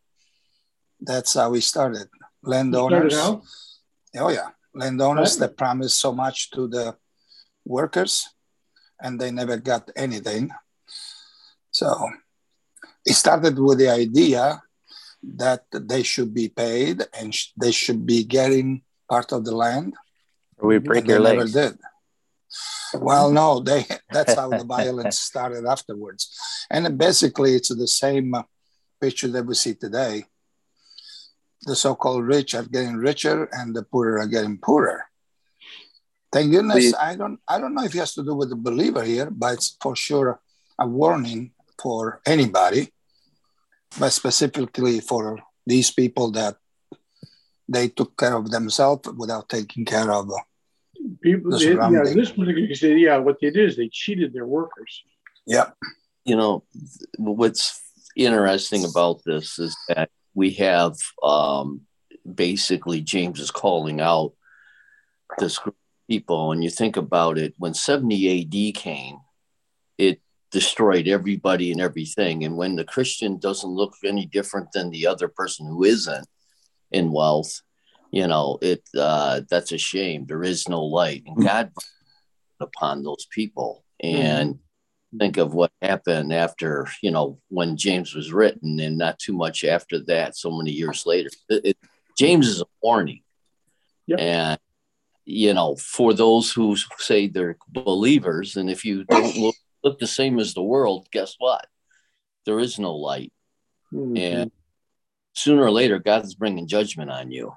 that's 1.01 1.35
how 1.35 1.51
we 1.51 1.61
started. 1.61 2.09
Landowners. 2.43 3.15
Started 3.15 3.43
oh 4.19 4.29
yeah, 4.29 4.51
landowners 4.75 5.39
right. 5.39 5.49
that 5.49 5.57
promised 5.57 6.01
so 6.01 6.13
much 6.13 6.51
to 6.51 6.69
the 6.69 6.97
workers, 7.65 8.29
and 9.01 9.21
they 9.21 9.31
never 9.31 9.57
got 9.57 9.91
anything. 9.97 10.51
So 11.71 12.11
it 13.07 13.15
started 13.15 13.59
with 13.59 13.79
the 13.79 13.89
idea 13.89 14.63
that 15.37 15.65
they 15.73 16.03
should 16.03 16.35
be 16.35 16.49
paid 16.49 17.03
and 17.19 17.35
sh- 17.35 17.53
they 17.57 17.71
should 17.71 18.05
be 18.05 18.25
getting 18.25 18.83
part 19.09 19.33
of 19.33 19.45
the 19.45 19.55
land. 19.55 19.95
We 20.61 20.79
break 20.79 21.07
your 21.07 21.21
legs. 21.21 21.55
Never 21.55 21.71
did. 21.71 21.79
Well, 22.95 23.31
no, 23.31 23.61
they 23.61 23.87
that's 24.11 24.35
how 24.35 24.51
the 24.51 24.65
violence 24.79 25.19
started 25.19 25.65
afterwards, 25.67 26.37
and 26.71 26.99
basically 26.99 27.55
it's 27.55 27.75
the 27.75 27.89
same 27.89 28.35
uh, 28.35 28.43
picture 29.01 29.29
that 29.29 29.47
we 29.47 29.55
see 29.55 29.75
today 29.75 30.25
the 31.65 31.77
so-called 31.77 32.25
rich 32.25 32.55
are 32.55 32.65
getting 32.65 32.97
richer 32.97 33.49
and 33.53 33.75
the 33.75 33.83
poor 33.83 34.19
are 34.19 34.27
getting 34.27 34.59
poorer. 34.59 35.05
Thank 36.33 36.51
goodness 36.51 36.95
I 36.99 37.15
don't 37.15 37.39
I 37.47 37.59
don't 37.59 37.75
know 37.75 37.85
if 37.85 37.95
it 37.95 37.99
has 37.99 38.15
to 38.15 38.25
do 38.25 38.35
with 38.35 38.51
the 38.51 38.57
believer 38.57 39.05
here, 39.05 39.31
but 39.31 39.55
it's 39.55 39.77
for 39.81 39.95
sure 39.95 40.41
a 40.79 40.87
warning 40.87 41.53
for 41.81 42.21
anybody, 42.27 42.93
but 43.99 44.11
specifically 44.11 45.01
for 45.01 45.39
these 45.67 45.91
people 45.91 46.31
that 46.33 46.57
they 47.69 47.89
took 47.89 48.17
care 48.17 48.35
of 48.35 48.51
themselves 48.51 49.09
without 49.17 49.49
taking 49.49 49.85
care 49.85 50.11
of 50.11 50.31
people. 51.21 51.51
The 51.51 51.65
yeah, 51.65 52.11
in 52.11 52.17
this 52.17 52.31
particular 52.31 52.67
case, 52.67 52.83
yeah, 52.83 53.19
what 53.19 53.39
they 53.41 53.51
did 53.51 53.69
is 53.69 53.77
they 53.77 53.89
cheated 53.89 54.33
their 54.33 54.47
workers. 54.47 55.03
Yeah. 55.47 55.71
You 56.25 56.37
know, 56.37 56.65
what's 57.19 57.81
interesting 58.17 58.85
about 58.85 59.23
this 59.25 59.59
is 59.59 59.77
that 59.89 60.11
we 60.35 60.51
have 60.53 60.95
um, 61.23 61.83
basically 62.33 63.01
James 63.01 63.41
is 63.41 63.51
calling 63.51 64.01
out 64.01 64.33
this 65.39 65.59
group 65.59 65.75
of 65.75 66.09
people. 66.09 66.53
And 66.53 66.63
you 66.63 66.71
think 66.71 66.97
about 66.97 67.39
it, 67.39 67.55
when 67.59 67.75
70 67.75 68.43
AD 68.43 68.75
came, 68.75 69.19
it 69.99 70.21
destroyed 70.51 71.09
everybody 71.09 71.73
and 71.73 71.81
everything. 71.81 72.45
And 72.45 72.57
when 72.57 72.77
the 72.77 72.85
Christian 72.85 73.39
doesn't 73.39 73.69
look 73.69 73.95
any 74.05 74.27
different 74.27 74.73
than 74.73 74.91
the 74.91 75.07
other 75.07 75.29
person 75.29 75.67
who 75.67 75.85
isn't 75.85 76.27
in 76.91 77.13
wealth, 77.13 77.63
you 78.13 78.29
know, 78.29 78.59
it 78.63 78.89
uh, 78.97 79.41
that's 79.51 79.73
a 79.73 79.79
shame. 79.79 80.27
There 80.27 80.45
is 80.45 80.69
no 80.69 80.85
light, 80.85 81.25
and 81.27 81.45
God 81.45 81.73
upon 82.61 83.03
those 83.03 83.27
people. 83.31 83.85
And 84.01 84.55
mm-hmm 84.55 84.63
think 85.19 85.37
of 85.37 85.55
what 85.55 85.73
happened 85.81 86.33
after 86.33 86.89
you 87.03 87.11
know 87.11 87.39
when 87.49 87.77
James 87.77 88.15
was 88.15 88.33
written, 88.33 88.81
and 88.81 88.99
not 88.99 89.19
too 89.19 89.33
much 89.33 89.65
after 89.65 90.01
that. 90.05 90.37
So 90.37 90.51
many 90.51 90.71
years 90.71 91.05
later, 91.07 91.31
it, 91.49 91.61
it, 91.65 91.77
James 92.17 92.49
is 92.49 92.61
a 92.61 92.67
warning, 92.83 93.23
yep. 94.07 94.21
and 94.21 94.59
you 95.25 95.55
know 95.55 95.77
for 95.77 96.15
those 96.15 96.53
who 96.53 96.77
say 96.99 97.29
they're 97.29 97.57
believers, 97.69 98.57
and 98.57 98.71
if 98.71 98.85
you 98.85 99.05
don't 99.05 99.37
look 99.37 99.57
look 99.85 99.99
the 99.99 100.07
same 100.07 100.39
as 100.39 100.55
the 100.55 100.63
world, 100.63 101.09
guess 101.13 101.35
what? 101.39 101.67
There 102.47 102.61
is 102.61 102.79
no 102.79 102.95
light, 102.95 103.33
mm-hmm. 103.93 104.17
and 104.17 104.51
sooner 105.35 105.63
or 105.63 105.71
later, 105.71 105.99
God's 105.99 106.35
bringing 106.35 106.67
judgment 106.67 107.11
on 107.11 107.31
you. 107.31 107.53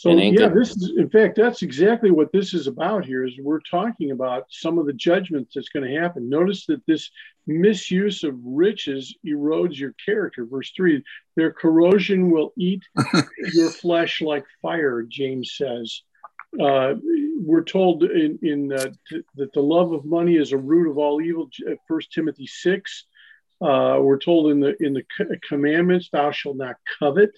So 0.00 0.16
yeah, 0.16 0.48
this 0.48 0.70
is 0.70 0.94
in 0.96 1.10
fact 1.10 1.36
that's 1.36 1.60
exactly 1.60 2.10
what 2.10 2.32
this 2.32 2.54
is 2.54 2.66
about 2.66 3.04
here 3.04 3.26
is 3.26 3.34
we're 3.38 3.60
talking 3.60 4.12
about 4.12 4.46
some 4.48 4.78
of 4.78 4.86
the 4.86 4.94
judgments 4.94 5.52
that's 5.54 5.68
going 5.68 5.86
to 5.86 6.00
happen. 6.00 6.26
Notice 6.26 6.64
that 6.66 6.86
this 6.86 7.10
misuse 7.46 8.24
of 8.24 8.34
riches 8.42 9.14
erodes 9.26 9.78
your 9.78 9.94
character. 10.02 10.46
Verse 10.46 10.72
3, 10.74 11.04
their 11.36 11.52
corrosion 11.52 12.30
will 12.30 12.54
eat 12.56 12.82
your 13.52 13.68
flesh 13.68 14.22
like 14.22 14.46
fire, 14.62 15.02
James 15.02 15.52
says. 15.54 16.00
Uh, 16.58 16.94
we're 17.38 17.62
told 17.62 18.02
in, 18.04 18.38
in 18.40 18.72
uh, 18.72 18.86
t- 19.06 19.20
that 19.34 19.52
the 19.52 19.60
love 19.60 19.92
of 19.92 20.06
money 20.06 20.36
is 20.36 20.52
a 20.52 20.56
root 20.56 20.90
of 20.90 20.96
all 20.96 21.20
evil. 21.20 21.50
First 21.86 22.10
Timothy 22.10 22.46
6. 22.46 23.04
Uh, 23.60 23.98
we're 24.00 24.16
told 24.16 24.50
in 24.50 24.60
the 24.60 24.74
in 24.82 24.94
the 24.94 25.04
commandments, 25.46 26.08
thou 26.10 26.30
shalt 26.30 26.56
not 26.56 26.76
covet 26.98 27.32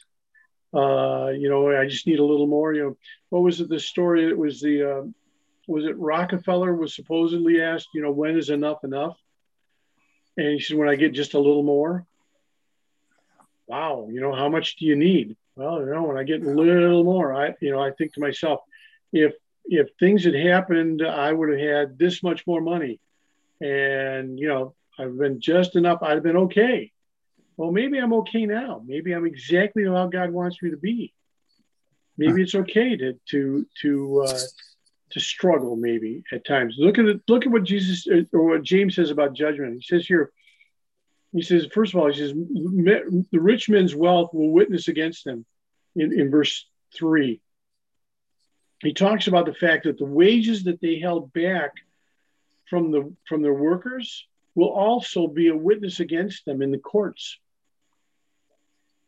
uh, 0.74 1.28
you 1.28 1.48
know, 1.48 1.70
I 1.70 1.86
just 1.86 2.06
need 2.06 2.18
a 2.18 2.24
little 2.24 2.46
more. 2.46 2.72
You 2.74 2.82
know, 2.82 2.96
what 3.30 3.42
was 3.42 3.60
it? 3.60 3.68
The 3.68 3.80
story 3.80 4.26
that 4.26 4.38
was 4.38 4.60
the 4.60 4.90
uh, 4.90 5.02
was 5.66 5.84
it 5.84 5.98
Rockefeller 5.98 6.74
was 6.74 6.94
supposedly 6.94 7.60
asked, 7.60 7.88
you 7.94 8.02
know, 8.02 8.10
when 8.10 8.36
is 8.36 8.50
enough 8.50 8.84
enough? 8.84 9.16
And 10.36 10.48
he 10.48 10.60
said, 10.60 10.78
when 10.78 10.88
I 10.88 10.96
get 10.96 11.12
just 11.12 11.34
a 11.34 11.38
little 11.38 11.62
more. 11.62 12.06
wow, 13.66 14.08
you 14.10 14.20
know, 14.20 14.34
how 14.34 14.48
much 14.48 14.76
do 14.76 14.86
you 14.86 14.96
need? 14.96 15.36
Well, 15.56 15.80
you 15.80 15.86
know, 15.86 16.04
when 16.04 16.16
I 16.18 16.24
get 16.24 16.42
a 16.42 16.50
little 16.50 17.04
more, 17.04 17.34
I, 17.34 17.54
you 17.60 17.70
know, 17.72 17.80
I 17.80 17.90
think 17.90 18.14
to 18.14 18.20
myself, 18.20 18.60
if 19.12 19.34
if 19.64 19.88
things 19.98 20.24
had 20.24 20.34
happened, 20.34 21.02
I 21.02 21.32
would 21.32 21.50
have 21.50 21.60
had 21.60 21.98
this 21.98 22.22
much 22.22 22.46
more 22.46 22.60
money, 22.60 23.00
and 23.60 24.38
you 24.38 24.48
know, 24.48 24.74
I've 24.98 25.16
been 25.16 25.40
just 25.40 25.76
enough. 25.76 26.02
I'd 26.02 26.14
have 26.14 26.22
been 26.22 26.36
okay. 26.36 26.91
Well, 27.62 27.70
maybe 27.70 27.98
I'm 27.98 28.12
okay 28.14 28.44
now. 28.44 28.82
Maybe 28.84 29.12
I'm 29.12 29.24
exactly 29.24 29.84
how 29.84 30.08
God 30.08 30.32
wants 30.32 30.60
me 30.60 30.70
to 30.70 30.76
be. 30.76 31.14
Maybe 32.18 32.42
it's 32.42 32.56
okay 32.56 32.96
to 32.96 33.20
to 33.30 33.66
to 33.82 34.22
uh, 34.26 34.38
to 35.12 35.20
struggle. 35.20 35.76
Maybe 35.76 36.24
at 36.32 36.44
times. 36.44 36.74
Look 36.76 36.98
at. 36.98 37.04
Look 37.28 37.46
at 37.46 37.52
what 37.52 37.62
Jesus 37.62 38.08
or 38.32 38.48
what 38.48 38.64
James 38.64 38.96
says 38.96 39.10
about 39.10 39.34
judgment. 39.34 39.74
He 39.74 39.82
says 39.82 40.04
here. 40.04 40.32
He 41.32 41.42
says, 41.42 41.68
first 41.72 41.94
of 41.94 42.00
all, 42.00 42.08
he 42.12 42.18
says, 42.18 42.32
the 42.32 43.38
rich 43.40 43.68
man's 43.68 43.94
wealth 43.94 44.34
will 44.34 44.50
witness 44.50 44.88
against 44.88 45.24
them 45.24 45.46
in, 45.94 46.12
in 46.12 46.32
verse 46.32 46.66
three. 46.92 47.40
He 48.80 48.92
talks 48.92 49.28
about 49.28 49.46
the 49.46 49.54
fact 49.54 49.84
that 49.84 49.98
the 49.98 50.04
wages 50.04 50.64
that 50.64 50.80
they 50.80 50.98
held 50.98 51.32
back 51.32 51.70
from 52.68 52.90
the 52.90 53.14
from 53.28 53.40
their 53.40 53.54
workers 53.54 54.26
will 54.56 54.70
also 54.70 55.28
be 55.28 55.46
a 55.46 55.56
witness 55.56 56.00
against 56.00 56.44
them 56.44 56.60
in 56.60 56.72
the 56.72 56.78
courts. 56.78 57.38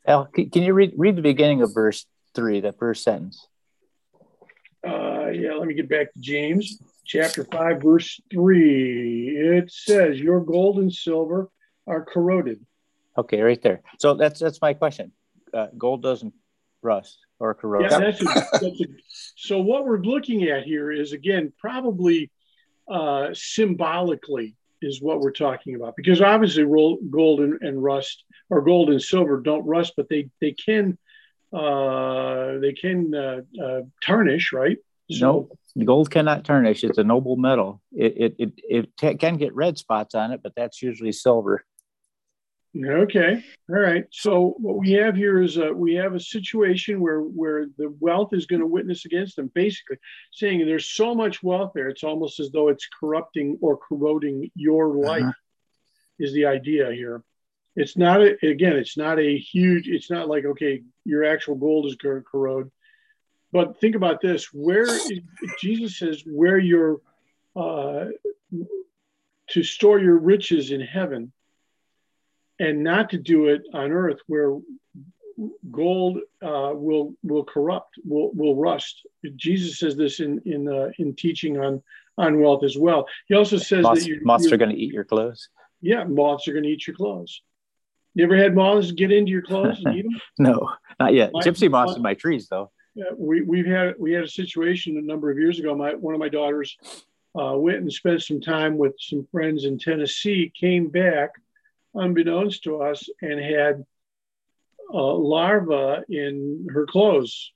Al, 0.07 0.27
can 0.27 0.63
you 0.63 0.75
read 0.75 0.93
read 0.97 1.17
the 1.17 1.23
beginning 1.23 1.63
of 1.63 1.73
verse 1.73 2.07
three, 2.35 2.61
that 2.61 2.79
first 2.79 3.03
sentence? 3.03 3.47
Uh, 4.87 5.29
yeah, 5.29 5.55
let 5.55 5.67
me 5.67 5.75
get 5.75 5.89
back 5.89 6.13
to 6.13 6.21
James 6.21 6.79
chapter 7.07 7.45
five, 7.45 7.83
verse 7.83 8.21
three. 8.31 9.29
It 9.37 9.71
says, 9.71 10.21
"Your 10.21 10.41
gold 10.41 10.79
and 10.79 10.93
silver 10.93 11.51
are 11.87 12.05
corroded." 12.05 12.65
Okay, 13.17 13.41
right 13.41 13.61
there. 13.63 13.81
So 13.99 14.15
that's 14.15 14.41
that's 14.41 14.61
my 14.61 14.75
question. 14.75 15.13
Uh, 15.53 15.69
gold 15.79 16.03
doesn't 16.03 16.35
rust 16.83 17.19
or 17.39 17.55
corrode. 17.55 17.91
Yeah, 17.91 17.99
that's 17.99 18.21
a, 18.21 18.25
that's 18.25 18.65
a, 18.65 18.87
so 19.37 19.61
what 19.61 19.87
we're 19.87 20.03
looking 20.03 20.45
at 20.45 20.65
here 20.65 20.93
is 20.93 21.13
again 21.13 21.53
probably 21.59 22.31
uh, 22.89 23.29
symbolically 23.33 24.57
is 24.85 25.01
what 25.01 25.21
we're 25.21 25.33
talking 25.33 25.75
about 25.75 25.95
because 25.97 26.21
obviously 26.21 26.65
gold 26.65 27.41
and, 27.41 27.61
and, 27.63 27.83
rust 27.83 28.25
or 28.51 28.63
gold 28.63 28.91
and 28.91 29.03
silver 29.03 29.41
don't 29.41 29.67
rust, 29.67 29.95
but 29.97 30.09
they 30.09 30.29
they 30.41 30.53
can 30.53 30.99
uh, 31.53 32.59
they 32.59 32.73
can 32.73 33.15
uh, 33.15 33.41
uh, 33.63 33.81
tarnish, 34.05 34.53
right? 34.53 34.79
So, 35.11 35.49
no, 35.77 35.85
gold 35.85 36.11
cannot 36.11 36.45
tarnish. 36.45 36.83
It's 36.83 36.99
a 36.99 37.05
noble 37.05 37.37
metal. 37.37 37.83
It 37.93 38.37
it 38.39 38.53
it, 38.69 38.89
it 39.01 39.19
can 39.19 39.37
get 39.37 39.55
red 39.55 39.79
spots 39.79 40.15
on 40.15 40.33
it, 40.33 40.41
but 40.43 40.53
that's 40.57 40.83
usually 40.83 41.13
silver. 41.13 41.65
Okay. 42.77 43.45
All 43.71 43.77
right. 43.77 44.05
So 44.11 44.57
what 44.59 44.79
we 44.79 44.93
have 44.93 45.15
here 45.15 45.41
is 45.41 45.59
a, 45.59 45.73
we 45.73 45.95
have 45.95 46.15
a 46.15 46.21
situation 46.21 47.01
where 47.01 47.21
where 47.21 47.67
the 47.79 47.95
wealth 48.01 48.33
is 48.33 48.47
going 48.47 48.61
to 48.61 48.67
witness 48.67 49.05
against 49.05 49.37
them, 49.37 49.51
basically 49.55 49.99
saying 50.33 50.67
there's 50.67 50.91
so 50.91 51.15
much 51.15 51.43
wealth 51.43 51.73
there, 51.75 51.89
it's 51.89 52.03
almost 52.03 52.41
as 52.41 52.51
though 52.51 52.69
it's 52.69 52.89
corrupting 52.99 53.59
or 53.61 53.77
corroding 53.77 54.51
your 54.57 54.91
uh-huh. 54.91 55.09
life. 55.09 55.23
Uh-huh. 55.23 55.33
Is 56.19 56.33
the 56.33 56.47
idea 56.47 56.93
here? 56.93 57.23
It's 57.77 57.97
not 57.97 58.23
a, 58.23 58.37
again. 58.47 58.77
It's 58.77 58.97
not 58.97 59.19
a 59.19 59.37
huge. 59.37 59.89
It's 59.89 60.11
not 60.11 60.29
like 60.29 60.45
okay, 60.45 60.83
your 61.05 61.25
actual 61.25 61.55
gold 61.55 61.87
is 61.87 61.97
going 61.97 62.17
to 62.17 62.23
corrode. 62.23 62.71
But 63.53 63.81
think 63.81 63.95
about 63.95 64.21
this: 64.21 64.53
where 64.53 64.87
Jesus 65.61 65.99
says, 65.99 66.23
where 66.27 66.59
your 66.59 67.01
uh, 67.55 68.07
to 69.51 69.63
store 69.63 70.01
your 70.01 70.19
riches 70.19 70.71
in 70.71 70.81
heaven 70.81 71.33
and 72.65 72.83
not 72.83 73.11
to 73.11 73.19
do 73.19 73.49
it 73.49 73.63
on 73.73 73.93
earth 73.93 74.19
where 74.27 74.59
gold 75.71 76.19
uh, 76.43 76.73
will 76.75 77.15
will 77.23 77.45
corrupt, 77.45 77.95
will 78.05 78.31
will 78.33 78.57
rust. 78.57 79.07
Jesus 79.37 79.79
says 79.79 79.97
this 79.97 80.21
in 80.21 80.41
in 80.47 80.69
uh, 80.69 80.91
in 80.99 81.15
teaching 81.15 81.59
on 81.59 81.83
on 82.17 82.41
wealth 82.41 82.65
as 82.65 82.77
well. 82.79 83.07
He 83.29 83.35
also 83.35 83.59
says 83.59 83.83
moths, 83.83 84.03
that 84.03 84.09
you, 84.09 84.21
moths 84.25 84.51
are 84.53 84.57
going 84.57 84.71
to 84.71 84.77
eat 84.77 84.93
your 84.93 85.05
clothes. 85.05 85.49
Yeah, 85.81 86.05
moths 86.05 86.49
are 86.49 86.53
going 86.53 86.65
to 86.65 86.71
eat 86.71 86.87
your 86.87 86.97
clothes. 86.97 87.43
You 88.15 88.25
ever 88.25 88.37
had 88.37 88.55
moths 88.55 88.93
get 88.93 89.11
into 89.11 89.33
your 89.33 89.43
clothes 89.43 89.83
and 89.85 89.97
eat 89.97 90.05
them? 90.05 90.21
no, 90.39 90.71
not 91.01 91.15
yet. 91.15 91.31
My, 91.33 91.43
Gypsy 91.43 91.71
moths 91.71 91.93
my, 91.93 91.97
in 91.97 92.03
my 92.03 92.15
trees, 92.15 92.49
though. 92.49 92.71
Yeah, 92.95 93.11
we 93.17 93.43
we've 93.43 93.67
had 93.67 93.95
we 93.99 94.13
had 94.13 94.25
a 94.25 94.29
situation 94.29 94.97
a 94.97 95.03
number 95.03 95.31
of 95.31 95.39
years 95.39 95.59
ago. 95.59 95.75
My 95.75 95.95
one 95.95 96.15
of 96.15 96.21
my 96.21 96.29
daughters 96.29 96.77
uh, 97.39 97.55
went 97.57 97.79
and 97.79 97.93
spent 97.93 98.23
some 98.23 98.41
time 98.41 98.79
with 98.79 98.95
some 98.99 99.27
friends 99.33 99.65
in 99.65 99.79
Tennessee. 99.79 100.53
Came 100.59 100.89
back 100.89 101.31
unbeknownst 101.95 102.65
to 102.65 102.83
us, 102.83 103.09
and 103.23 103.41
had 103.41 103.85
a 104.93 104.99
larva 104.99 106.05
in 106.09 106.67
her 106.71 106.87
clothes. 106.87 107.53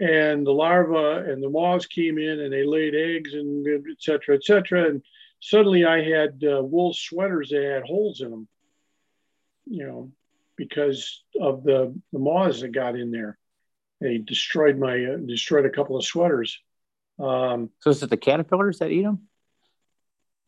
And 0.00 0.46
the 0.46 0.52
larva 0.52 1.24
and 1.30 1.42
the 1.42 1.50
moths 1.50 1.86
came 1.86 2.18
in 2.18 2.38
and 2.38 2.52
they 2.52 2.64
laid 2.64 2.94
eggs 2.94 3.34
and 3.34 3.66
et 3.66 3.96
cetera, 3.98 4.36
et 4.36 4.44
cetera. 4.44 4.88
And 4.88 5.02
suddenly 5.40 5.84
I 5.84 6.02
had 6.02 6.42
uh, 6.44 6.62
wool 6.62 6.94
sweaters 6.94 7.48
that 7.50 7.64
had 7.64 7.82
holes 7.82 8.20
in 8.20 8.30
them, 8.30 8.48
you 9.66 9.86
know, 9.86 10.12
because 10.56 11.24
of 11.40 11.64
the, 11.64 11.94
the 12.12 12.18
moths 12.20 12.60
that 12.60 12.70
got 12.70 12.94
in 12.94 13.10
there. 13.10 13.38
They 14.00 14.18
destroyed 14.18 14.78
my, 14.78 15.04
uh, 15.04 15.16
destroyed 15.16 15.66
a 15.66 15.70
couple 15.70 15.96
of 15.96 16.04
sweaters. 16.04 16.60
Um, 17.18 17.70
so 17.80 17.90
is 17.90 18.00
it 18.02 18.10
the 18.10 18.16
caterpillars 18.16 18.78
that 18.78 18.92
eat 18.92 19.02
them? 19.02 19.22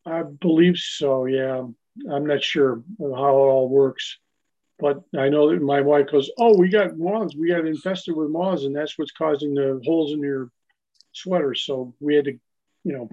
I 0.07 0.23
believe 0.23 0.77
so, 0.77 1.27
yeah. 1.27 1.67
I'm 2.11 2.27
not 2.27 2.43
sure 2.43 2.83
how 2.99 3.07
it 3.07 3.13
all 3.15 3.69
works, 3.69 4.19
but 4.79 5.03
I 5.17 5.29
know 5.29 5.51
that 5.51 5.63
my 5.63 5.81
wife 5.81 6.11
goes, 6.11 6.31
"Oh, 6.39 6.57
we 6.57 6.69
got 6.69 6.97
moths. 6.97 7.37
We 7.37 7.49
got 7.49 7.67
infested 7.67 8.17
with 8.17 8.31
moths, 8.31 8.65
and 8.65 8.75
that's 8.75 8.99
what's 8.99 9.13
causing 9.13 9.55
the 9.55 9.81
holes 9.85 10.13
in 10.13 10.21
your 10.21 10.51
sweater." 11.13 11.55
So 11.55 11.95
we 12.01 12.15
had 12.15 12.27
to, 12.27 12.33
you 12.85 12.93
know, 12.93 13.11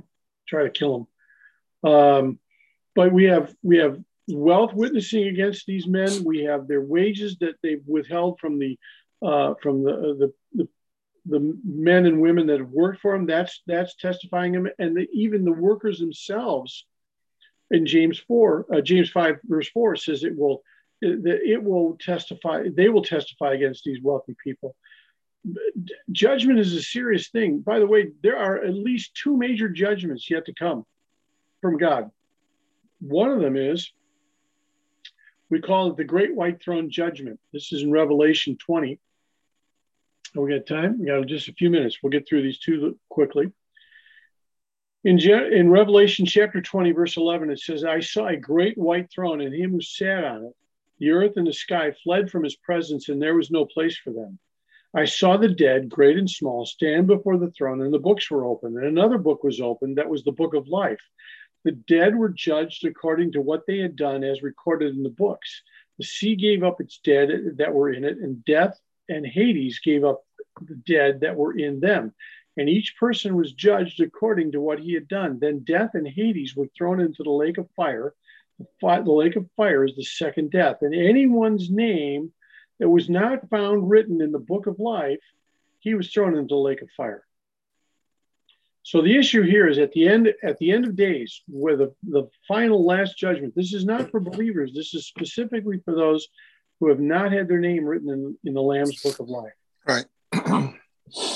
try 0.47 0.63
to 0.63 0.69
kill 0.69 1.07
them. 1.83 1.91
Um, 1.91 2.39
but 2.95 3.11
we 3.11 3.25
have 3.25 3.53
we 3.61 3.77
have 3.77 3.99
wealth 4.27 4.73
witnessing 4.73 5.27
against 5.27 5.65
these 5.65 5.87
men. 5.87 6.23
We 6.23 6.43
have 6.45 6.67
their 6.67 6.81
wages 6.81 7.37
that 7.39 7.55
they've 7.61 7.83
withheld 7.85 8.39
from 8.39 8.59
the 8.59 8.77
uh, 9.21 9.55
from 9.61 9.83
the, 9.83 9.91
the, 9.91 10.33
the 10.53 10.69
the 11.29 11.59
men 11.65 12.05
and 12.05 12.21
women 12.21 12.47
that 12.47 12.59
have 12.59 12.69
worked 12.69 13.01
for 13.01 13.13
them. 13.13 13.25
That's 13.25 13.61
that's 13.67 13.95
testifying 13.95 14.53
them, 14.53 14.69
and 14.79 14.95
the, 14.95 15.07
even 15.11 15.43
the 15.43 15.51
workers 15.51 15.99
themselves 15.99 16.85
in 17.71 17.85
James 17.85 18.19
4, 18.19 18.65
uh, 18.73 18.81
James 18.81 19.09
5, 19.09 19.39
verse 19.45 19.69
4 19.69 19.95
says 19.95 20.23
it 20.23 20.37
will 20.37 20.63
it 20.99 21.63
will 21.63 21.95
testify, 21.99 22.63
they 22.73 22.89
will 22.89 23.03
testify 23.03 23.53
against 23.53 23.83
these 23.83 24.01
wealthy 24.01 24.35
people. 24.43 24.75
Judgment 26.11 26.57
is 26.59 26.73
a 26.73 26.81
serious 26.81 27.29
thing. 27.29 27.59
By 27.59 27.77
the 27.77 27.85
way, 27.85 28.09
there 28.23 28.37
are 28.37 28.63
at 28.63 28.73
least 28.73 29.13
two 29.13 29.37
major 29.37 29.69
judgments 29.69 30.27
yet 30.29 30.45
to 30.45 30.53
come 30.53 30.85
from 31.61 31.77
God. 31.77 32.09
One 32.99 33.29
of 33.29 33.41
them 33.41 33.55
is 33.55 33.91
we 35.49 35.61
call 35.61 35.91
it 35.91 35.97
the 35.97 36.03
Great 36.03 36.35
White 36.35 36.61
Throne 36.61 36.89
Judgment. 36.89 37.39
This 37.53 37.71
is 37.71 37.83
in 37.83 37.91
Revelation 37.91 38.57
20. 38.57 38.99
We 40.35 40.53
got 40.53 40.67
time? 40.67 40.99
We 40.99 41.07
got 41.07 41.25
just 41.27 41.47
a 41.47 41.53
few 41.53 41.69
minutes. 41.69 41.99
We'll 42.01 42.11
get 42.11 42.27
through 42.27 42.43
these 42.43 42.59
two 42.59 42.99
quickly. 43.09 43.51
In, 45.07 45.17
in 45.21 45.69
Revelation 45.69 46.25
chapter 46.25 46.61
20, 46.61 46.91
verse 46.91 47.15
11, 47.15 47.49
it 47.49 47.61
says, 47.61 47.85
I 47.85 48.01
saw 48.01 48.27
a 48.27 48.35
great 48.35 48.77
white 48.77 49.09
throne 49.09 49.39
and 49.39 49.55
him 49.55 49.71
who 49.71 49.79
sat 49.79 50.25
on 50.25 50.43
it. 50.43 50.51
The 50.99 51.11
earth 51.11 51.37
and 51.37 51.47
the 51.47 51.53
sky 51.53 51.93
fled 52.03 52.29
from 52.29 52.43
his 52.43 52.57
presence, 52.57 53.07
and 53.07 53.21
there 53.21 53.35
was 53.35 53.49
no 53.49 53.63
place 53.63 53.97
for 53.97 54.11
them. 54.11 54.37
I 54.93 55.05
saw 55.05 55.37
the 55.37 55.47
dead, 55.47 55.87
great 55.87 56.17
and 56.17 56.29
small, 56.29 56.65
stand 56.65 57.07
before 57.07 57.37
the 57.37 57.51
throne, 57.51 57.81
and 57.83 57.93
the 57.93 57.99
books 57.99 58.29
were 58.29 58.43
opened. 58.43 58.75
And 58.75 58.85
another 58.85 59.17
book 59.17 59.45
was 59.45 59.61
opened, 59.61 59.97
that 59.97 60.09
was 60.09 60.25
the 60.25 60.33
book 60.33 60.53
of 60.53 60.67
life. 60.67 60.99
The 61.63 61.71
dead 61.71 62.13
were 62.13 62.27
judged 62.27 62.83
according 62.83 63.31
to 63.31 63.41
what 63.41 63.65
they 63.65 63.77
had 63.77 63.95
done, 63.95 64.25
as 64.25 64.43
recorded 64.43 64.93
in 64.93 65.03
the 65.03 65.09
books. 65.09 65.61
The 65.99 66.03
sea 66.03 66.35
gave 66.35 66.63
up 66.65 66.81
its 66.81 66.99
dead 67.01 67.29
that 67.59 67.73
were 67.73 67.93
in 67.93 68.03
it, 68.03 68.17
and 68.17 68.43
death 68.43 68.77
and 69.07 69.25
Hades 69.25 69.79
gave 69.79 70.03
up 70.03 70.25
the 70.59 70.75
dead 70.75 71.21
that 71.21 71.37
were 71.37 71.57
in 71.57 71.79
them 71.79 72.13
and 72.57 72.67
each 72.67 72.95
person 72.99 73.35
was 73.35 73.53
judged 73.53 74.01
according 74.01 74.51
to 74.51 74.61
what 74.61 74.79
he 74.79 74.93
had 74.93 75.07
done. 75.07 75.37
Then 75.39 75.59
death 75.59 75.91
and 75.93 76.07
Hades 76.07 76.55
were 76.55 76.67
thrown 76.75 76.99
into 76.99 77.23
the 77.23 77.29
lake 77.29 77.59
of 77.59 77.69
fire. 77.75 78.13
The, 78.81 79.03
lake 79.05 79.35
of 79.35 79.47
fire 79.55 79.85
is 79.85 79.95
the 79.95 80.03
second 80.03 80.49
death. 80.51 80.77
And 80.81 80.93
anyone's 80.93 81.69
name 81.69 82.33
that 82.79 82.89
was 82.89 83.09
not 83.09 83.47
found 83.51 83.89
written 83.89 84.21
in 84.21 84.31
the 84.31 84.39
book 84.39 84.65
of 84.65 84.79
life, 84.79 85.19
he 85.79 85.93
was 85.93 86.11
thrown 86.11 86.35
into 86.35 86.55
the 86.55 86.59
lake 86.59 86.81
of 86.81 86.89
fire. 86.97 87.23
So 88.81 89.01
the 89.01 89.17
issue 89.17 89.43
here 89.43 89.67
is 89.67 89.77
at 89.77 89.91
the 89.91 90.07
end, 90.07 90.33
at 90.41 90.57
the 90.57 90.71
end 90.71 90.85
of 90.85 90.95
days, 90.95 91.43
where 91.47 91.77
the, 91.77 91.93
the 92.03 92.27
final 92.47 92.85
last 92.85 93.17
judgment, 93.17 93.53
this 93.55 93.73
is 93.73 93.85
not 93.85 94.09
for 94.09 94.19
believers, 94.19 94.73
this 94.73 94.95
is 94.95 95.05
specifically 95.05 95.79
for 95.85 95.93
those 95.93 96.27
who 96.79 96.89
have 96.89 96.99
not 96.99 97.31
had 97.31 97.47
their 97.47 97.59
name 97.59 97.85
written 97.85 98.09
in, 98.09 98.37
in 98.45 98.53
the 98.53 98.61
Lamb's 98.61 99.01
book 99.03 99.19
of 99.19 99.27
life. 99.29 99.53
Right. 99.85 100.05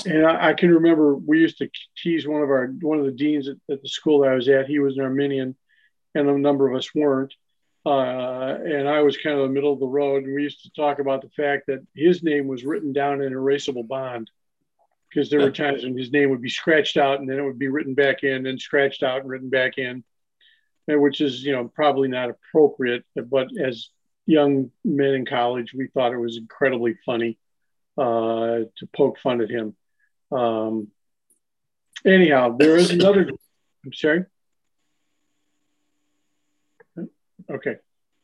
And 0.06 0.26
I, 0.26 0.50
I, 0.50 0.54
can 0.54 0.74
remember 0.74 1.16
we 1.16 1.40
used 1.40 1.58
to 1.60 1.70
tease 1.98 2.28
one 2.28 2.42
of 2.42 2.50
our 2.50 2.68
one 2.82 3.00
of 3.00 3.06
the 3.06 3.12
deans 3.12 3.48
at, 3.48 3.56
at, 3.70 3.82
the 3.82 3.88
school 3.88 4.22
that 4.22 4.32
I 4.32 4.36
was 4.36 4.50
at. 4.50 4.68
He 4.68 4.80
was 4.80 4.98
an 4.98 5.04
Arminian, 5.04 5.56
and 6.14 6.30
a 6.30 6.38
number 6.38 6.70
of 6.70 6.76
us 6.76 6.94
weren't. 6.94 7.34
uh, 7.86 8.58
and 8.64 8.88
I 8.88 9.02
was 9.02 9.18
kind 9.18 9.40
of 9.40 9.48
the 9.48 9.54
middle 9.54 9.74
of 9.74 9.80
the 9.80 9.88
road. 9.88 10.24
And 10.24 10.36
we 10.36 10.44
used 10.44 10.64
to 10.64 10.72
talk 10.76 11.00
about 11.00 11.22
the 11.22 11.30
fact 11.30 11.68
that 11.68 11.86
his 11.96 12.22
name 12.22 12.48
was 12.48 12.64
written 12.64 12.94
down 12.94 13.22
in 13.22 13.34
erasable 13.34 13.88
bond 13.88 14.30
because 15.10 15.30
there 15.30 15.40
were 15.40 15.52
times 15.52 15.84
when 15.84 15.98
his 15.98 16.12
name 16.12 16.30
would 16.30 16.42
be 16.42 16.50
scratched 16.50 16.98
out 16.98 17.20
and 17.20 17.30
then 17.30 17.40
it 17.40 17.44
would 17.44 17.60
be 17.60 17.68
written 17.68 17.94
back 17.94 18.24
in 18.24 18.46
and 18.46 18.60
scratched 18.60 19.04
out 19.04 19.22
and 19.22 19.30
written 19.30 19.50
back 19.50 19.78
in, 19.78 20.04
which 20.88 21.22
is, 21.22 21.44
you 21.44 21.52
know, 21.52 21.68
probably 21.68 22.08
not 22.08 22.30
appropriate. 22.30 23.04
But 23.16 23.50
as 23.62 23.90
young 24.26 24.72
men 24.86 25.14
in 25.14 25.26
college, 25.26 25.74
we 25.74 25.88
thought 25.88 26.14
it 26.14 26.18
was 26.18 26.38
incredibly 26.38 26.96
funny 27.06 27.38
uh, 27.98 28.66
to 28.78 28.88
poke 28.96 29.20
fun 29.20 29.42
at 29.42 29.50
him. 29.50 29.76
Um, 30.32 30.88
anyhow, 32.06 32.56
there 32.58 32.78
is 32.78 32.92
another. 32.92 33.30
I'm 33.86 33.94
sorry. 33.94 34.26
Okay. 37.50 37.76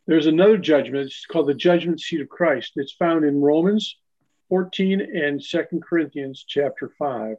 There's 0.06 0.28
another 0.28 0.58
judgment. 0.58 1.08
It's 1.08 1.26
called 1.26 1.48
the 1.48 1.54
judgment 1.54 2.00
seat 2.00 2.22
of 2.22 2.30
Christ. 2.30 2.74
It's 2.78 2.94
found 2.94 3.26
in 3.26 3.42
Romans 3.42 3.98
14 4.50 5.02
and 5.02 5.44
Second 5.44 5.84
Corinthians 5.84 6.46
chapter 6.48 6.92
5. 6.98 7.36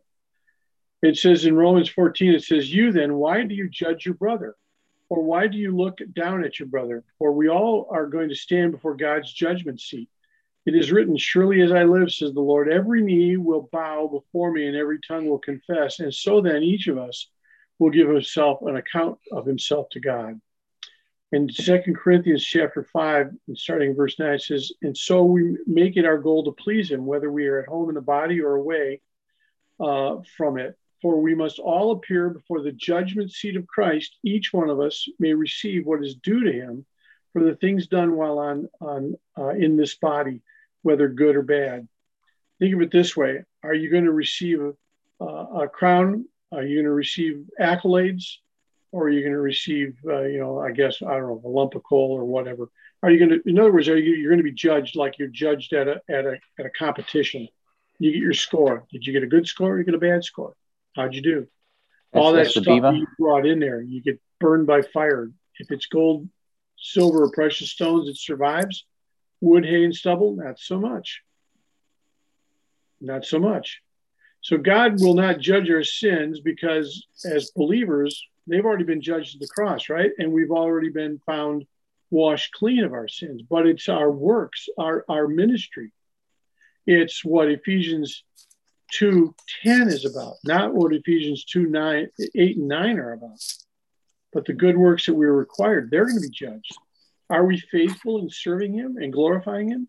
It 1.00 1.16
says 1.16 1.46
in 1.46 1.56
Romans 1.56 1.88
14, 1.88 2.34
it 2.34 2.44
says, 2.44 2.72
You 2.72 2.92
then, 2.92 3.14
why 3.14 3.44
do 3.44 3.54
you 3.54 3.68
judge 3.70 4.04
your 4.04 4.16
brother? 4.16 4.56
Or 5.08 5.22
why 5.22 5.46
do 5.46 5.56
you 5.56 5.74
look 5.74 5.98
down 6.14 6.44
at 6.44 6.58
your 6.58 6.68
brother? 6.68 7.04
For 7.18 7.32
we 7.32 7.48
all 7.48 7.88
are 7.90 8.06
going 8.06 8.28
to 8.28 8.34
stand 8.34 8.72
before 8.72 8.94
God's 8.94 9.32
judgment 9.32 9.80
seat. 9.80 10.10
It 10.68 10.74
is 10.74 10.92
written, 10.92 11.16
Surely 11.16 11.62
as 11.62 11.72
I 11.72 11.84
live, 11.84 12.12
says 12.12 12.34
the 12.34 12.42
Lord, 12.42 12.68
every 12.68 13.00
knee 13.00 13.38
will 13.38 13.70
bow 13.72 14.06
before 14.06 14.52
me 14.52 14.66
and 14.66 14.76
every 14.76 14.98
tongue 15.00 15.26
will 15.26 15.38
confess. 15.38 15.98
And 15.98 16.12
so 16.12 16.42
then 16.42 16.62
each 16.62 16.88
of 16.88 16.98
us 16.98 17.30
will 17.78 17.88
give 17.88 18.06
himself 18.06 18.60
an 18.60 18.76
account 18.76 19.18
of 19.32 19.46
himself 19.46 19.88
to 19.92 20.00
God. 20.00 20.38
In 21.32 21.48
Second 21.48 21.96
Corinthians 21.96 22.44
chapter 22.44 22.84
5, 22.84 23.30
starting 23.54 23.94
verse 23.94 24.18
9, 24.18 24.34
it 24.34 24.42
says, 24.42 24.70
And 24.82 24.94
so 24.94 25.24
we 25.24 25.56
make 25.66 25.96
it 25.96 26.04
our 26.04 26.18
goal 26.18 26.44
to 26.44 26.52
please 26.52 26.90
him, 26.90 27.06
whether 27.06 27.32
we 27.32 27.46
are 27.46 27.60
at 27.60 27.68
home 27.68 27.88
in 27.88 27.94
the 27.94 28.02
body 28.02 28.42
or 28.42 28.56
away 28.56 29.00
uh, 29.80 30.16
from 30.36 30.58
it. 30.58 30.76
For 31.00 31.18
we 31.18 31.34
must 31.34 31.58
all 31.58 31.92
appear 31.92 32.28
before 32.28 32.60
the 32.60 32.72
judgment 32.72 33.32
seat 33.32 33.56
of 33.56 33.66
Christ. 33.66 34.18
Each 34.22 34.52
one 34.52 34.68
of 34.68 34.80
us 34.80 35.08
may 35.18 35.32
receive 35.32 35.86
what 35.86 36.04
is 36.04 36.16
due 36.16 36.44
to 36.44 36.52
him 36.52 36.84
for 37.32 37.42
the 37.42 37.56
things 37.56 37.86
done 37.86 38.16
while 38.16 38.38
on, 38.38 38.68
on 38.82 39.14
uh, 39.38 39.54
in 39.54 39.78
this 39.78 39.94
body 39.94 40.42
whether 40.82 41.08
good 41.08 41.36
or 41.36 41.42
bad. 41.42 41.88
Think 42.58 42.74
of 42.74 42.80
it 42.82 42.90
this 42.90 43.16
way 43.16 43.44
Are 43.62 43.74
you 43.74 43.90
going 43.90 44.04
to 44.04 44.12
receive 44.12 44.60
a, 45.20 45.24
a 45.24 45.68
crown? 45.68 46.26
Are 46.52 46.62
you 46.62 46.76
going 46.76 46.86
to 46.86 46.92
receive 46.92 47.44
accolades? 47.60 48.24
Or 48.90 49.04
are 49.04 49.10
you 49.10 49.20
going 49.20 49.34
to 49.34 49.40
receive, 49.40 49.98
uh, 50.06 50.22
you 50.22 50.38
know, 50.38 50.58
I 50.60 50.72
guess, 50.72 51.02
I 51.02 51.12
don't 51.12 51.28
know, 51.28 51.42
a 51.44 51.48
lump 51.48 51.74
of 51.74 51.82
coal 51.82 52.12
or 52.12 52.24
whatever? 52.24 52.70
Are 53.02 53.10
you 53.10 53.18
going 53.18 53.42
to, 53.42 53.48
in 53.48 53.58
other 53.58 53.70
words, 53.70 53.88
are 53.88 53.98
you, 53.98 54.14
you're 54.14 54.30
going 54.30 54.38
to 54.38 54.50
be 54.50 54.52
judged 54.52 54.96
like 54.96 55.18
you're 55.18 55.28
judged 55.28 55.74
at 55.74 55.88
a, 55.88 56.00
at 56.08 56.24
a, 56.24 56.38
at 56.58 56.66
a 56.66 56.70
competition? 56.70 57.48
You 57.98 58.12
get 58.12 58.22
your 58.22 58.32
score. 58.32 58.86
Did 58.90 59.06
you 59.06 59.12
get 59.12 59.22
a 59.22 59.26
good 59.26 59.46
score 59.46 59.74
or 59.74 59.78
you 59.78 59.84
get 59.84 59.94
a 59.94 59.98
bad 59.98 60.24
score? 60.24 60.54
How'd 60.96 61.14
you 61.14 61.20
do? 61.20 61.46
That's, 62.12 62.24
All 62.24 62.32
that 62.32 62.46
stuff 62.46 62.66
you 62.66 63.06
brought 63.18 63.46
in 63.46 63.58
there, 63.58 63.82
you 63.82 64.00
get 64.00 64.18
burned 64.40 64.66
by 64.66 64.80
fire. 64.80 65.30
If 65.58 65.70
it's 65.70 65.86
gold, 65.86 66.28
silver, 66.78 67.24
or 67.24 67.30
precious 67.30 67.70
stones, 67.70 68.08
it 68.08 68.16
survives 68.16 68.86
wood, 69.40 69.64
hay, 69.64 69.84
and 69.84 69.94
stubble, 69.94 70.36
not 70.36 70.58
so 70.58 70.78
much. 70.78 71.22
Not 73.00 73.24
so 73.24 73.38
much. 73.38 73.80
So 74.40 74.56
God 74.56 75.00
will 75.00 75.14
not 75.14 75.38
judge 75.38 75.70
our 75.70 75.84
sins 75.84 76.40
because 76.40 77.06
as 77.24 77.50
believers, 77.50 78.24
they've 78.46 78.64
already 78.64 78.84
been 78.84 79.02
judged 79.02 79.36
at 79.36 79.40
the 79.40 79.48
cross, 79.48 79.88
right? 79.88 80.10
And 80.18 80.32
we've 80.32 80.50
already 80.50 80.90
been 80.90 81.20
found 81.26 81.66
washed 82.10 82.52
clean 82.52 82.84
of 82.84 82.92
our 82.92 83.08
sins. 83.08 83.42
But 83.42 83.66
it's 83.66 83.88
our 83.88 84.10
works, 84.10 84.68
our, 84.78 85.04
our 85.08 85.28
ministry. 85.28 85.92
It's 86.86 87.24
what 87.24 87.50
Ephesians 87.50 88.24
2 88.92 89.34
10 89.62 89.88
is 89.88 90.04
about, 90.04 90.36
not 90.44 90.74
what 90.74 90.94
Ephesians 90.94 91.44
2 91.44 91.66
9, 91.66 92.08
8 92.34 92.56
and 92.56 92.68
9 92.68 92.98
are 92.98 93.12
about. 93.12 93.38
But 94.32 94.46
the 94.46 94.54
good 94.54 94.76
works 94.76 95.06
that 95.06 95.14
we 95.14 95.26
are 95.26 95.34
required, 95.34 95.90
they're 95.90 96.06
going 96.06 96.16
to 96.16 96.28
be 96.28 96.30
judged. 96.30 96.78
Are 97.30 97.44
we 97.44 97.58
faithful 97.58 98.18
in 98.18 98.30
serving 98.30 98.74
Him 98.74 98.96
and 98.96 99.12
glorifying 99.12 99.68
Him? 99.68 99.88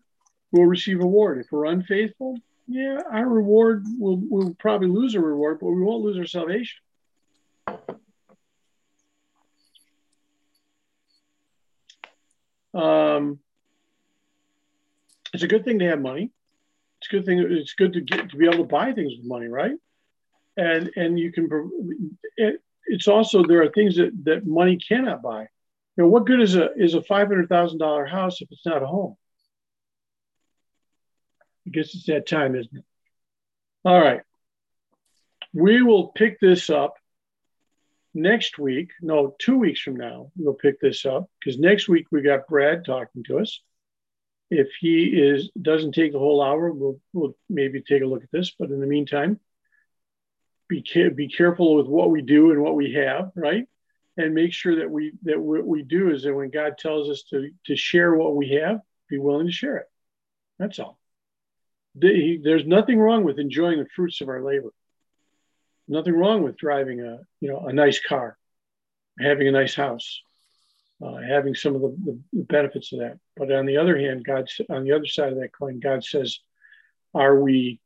We'll 0.52 0.66
receive 0.66 0.98
reward. 0.98 1.38
If 1.38 1.50
we're 1.50 1.66
unfaithful, 1.66 2.38
yeah, 2.66 2.98
our 3.10 3.28
reward 3.28 3.84
will 3.98 4.20
we'll 4.28 4.54
probably 4.54 4.88
lose 4.88 5.14
a 5.14 5.20
reward, 5.20 5.58
but 5.60 5.70
we 5.70 5.82
won't 5.82 6.04
lose 6.04 6.18
our 6.18 6.26
salvation. 6.26 6.78
Um, 12.72 13.40
it's 15.32 15.42
a 15.42 15.48
good 15.48 15.64
thing 15.64 15.78
to 15.80 15.86
have 15.86 16.00
money. 16.00 16.30
It's 17.00 17.08
a 17.08 17.16
good 17.16 17.26
thing. 17.26 17.38
It's 17.38 17.74
good 17.74 17.94
to 17.94 18.00
get 18.00 18.30
to 18.30 18.36
be 18.36 18.46
able 18.46 18.58
to 18.58 18.64
buy 18.64 18.92
things 18.92 19.14
with 19.16 19.26
money, 19.26 19.48
right? 19.48 19.74
And 20.56 20.90
and 20.96 21.18
you 21.18 21.32
can. 21.32 21.48
It, 22.36 22.60
it's 22.86 23.08
also 23.08 23.44
there 23.44 23.62
are 23.62 23.70
things 23.70 23.96
that 23.96 24.12
that 24.24 24.46
money 24.46 24.76
cannot 24.76 25.22
buy. 25.22 25.48
Know, 26.00 26.08
what 26.08 26.24
good 26.24 26.40
is 26.40 26.56
a 26.56 26.72
is 26.76 26.94
a 26.94 27.02
five 27.02 27.28
hundred 27.28 27.50
thousand 27.50 27.78
dollar 27.78 28.06
house 28.06 28.40
if 28.40 28.48
it's 28.50 28.64
not 28.64 28.82
a 28.82 28.86
home? 28.86 29.16
I 31.66 31.70
guess 31.70 31.94
it's 31.94 32.06
that 32.06 32.26
time, 32.26 32.54
isn't 32.56 32.74
it? 32.74 32.84
All 33.84 34.00
right. 34.00 34.22
We 35.52 35.82
will 35.82 36.08
pick 36.08 36.40
this 36.40 36.70
up 36.70 36.94
next 38.14 38.58
week. 38.58 38.92
No, 39.02 39.36
two 39.38 39.58
weeks 39.58 39.82
from 39.82 39.96
now, 39.96 40.32
we'll 40.36 40.54
pick 40.54 40.80
this 40.80 41.04
up 41.04 41.28
because 41.38 41.58
next 41.58 41.86
week 41.86 42.06
we 42.10 42.22
got 42.22 42.46
Brad 42.48 42.86
talking 42.86 43.22
to 43.24 43.38
us. 43.38 43.60
If 44.50 44.68
he 44.80 45.04
is 45.04 45.50
doesn't 45.60 45.92
take 45.92 46.12
the 46.12 46.18
whole 46.18 46.42
hour, 46.42 46.72
we'll, 46.72 46.98
we'll 47.12 47.36
maybe 47.50 47.82
take 47.82 48.02
a 48.02 48.06
look 48.06 48.22
at 48.22 48.32
this. 48.32 48.52
But 48.58 48.70
in 48.70 48.80
the 48.80 48.86
meantime, 48.86 49.38
be, 50.66 50.82
be 51.14 51.28
careful 51.28 51.76
with 51.76 51.88
what 51.88 52.10
we 52.10 52.22
do 52.22 52.52
and 52.52 52.62
what 52.62 52.74
we 52.74 52.94
have, 52.94 53.32
right? 53.34 53.66
And 54.20 54.34
make 54.34 54.52
sure 54.52 54.76
that 54.76 54.90
we 54.90 55.12
that 55.22 55.40
what 55.40 55.66
we 55.66 55.82
do 55.82 56.10
is 56.10 56.22
that 56.22 56.34
when 56.34 56.50
God 56.50 56.78
tells 56.78 57.08
us 57.08 57.24
to 57.30 57.50
to 57.66 57.76
share 57.76 58.14
what 58.14 58.36
we 58.36 58.50
have, 58.62 58.80
be 59.08 59.18
willing 59.18 59.46
to 59.46 59.52
share 59.52 59.76
it. 59.78 59.86
That's 60.58 60.78
all. 60.78 60.98
There's 61.94 62.66
nothing 62.66 62.98
wrong 63.00 63.24
with 63.24 63.38
enjoying 63.38 63.78
the 63.78 63.88
fruits 63.96 64.20
of 64.20 64.28
our 64.28 64.42
labor. 64.42 64.72
Nothing 65.88 66.14
wrong 66.14 66.42
with 66.42 66.56
driving 66.56 67.00
a 67.00 67.18
you 67.40 67.50
know 67.50 67.66
a 67.66 67.72
nice 67.72 68.00
car, 68.00 68.36
having 69.18 69.48
a 69.48 69.52
nice 69.52 69.74
house, 69.74 70.22
uh, 71.04 71.16
having 71.16 71.54
some 71.54 71.74
of 71.74 71.80
the, 71.80 72.20
the 72.32 72.42
benefits 72.44 72.92
of 72.92 73.00
that. 73.00 73.18
But 73.36 73.50
on 73.50 73.66
the 73.66 73.78
other 73.78 73.98
hand, 73.98 74.24
God 74.24 74.48
on 74.68 74.84
the 74.84 74.92
other 74.92 75.06
side 75.06 75.32
of 75.32 75.40
that 75.40 75.52
coin, 75.52 75.80
God 75.80 76.04
says, 76.04 76.38
are 77.14 77.40
we 77.40 77.80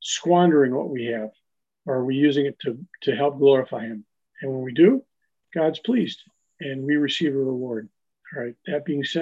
squandering 0.00 0.74
what 0.74 0.88
we 0.88 1.06
have? 1.06 1.30
Or 1.84 1.96
are 1.96 2.04
we 2.04 2.14
using 2.14 2.46
it 2.46 2.58
to 2.60 2.78
to 3.02 3.14
help 3.14 3.38
glorify 3.38 3.82
Him? 3.82 4.04
And 4.40 4.52
when 4.52 4.62
we 4.62 4.72
do, 4.72 5.04
God's 5.54 5.78
pleased 5.78 6.22
and 6.60 6.84
we 6.84 6.96
receive 6.96 7.34
a 7.34 7.38
reward. 7.38 7.88
All 8.34 8.42
right. 8.42 8.54
That 8.66 8.84
being 8.84 9.04
said, 9.04 9.20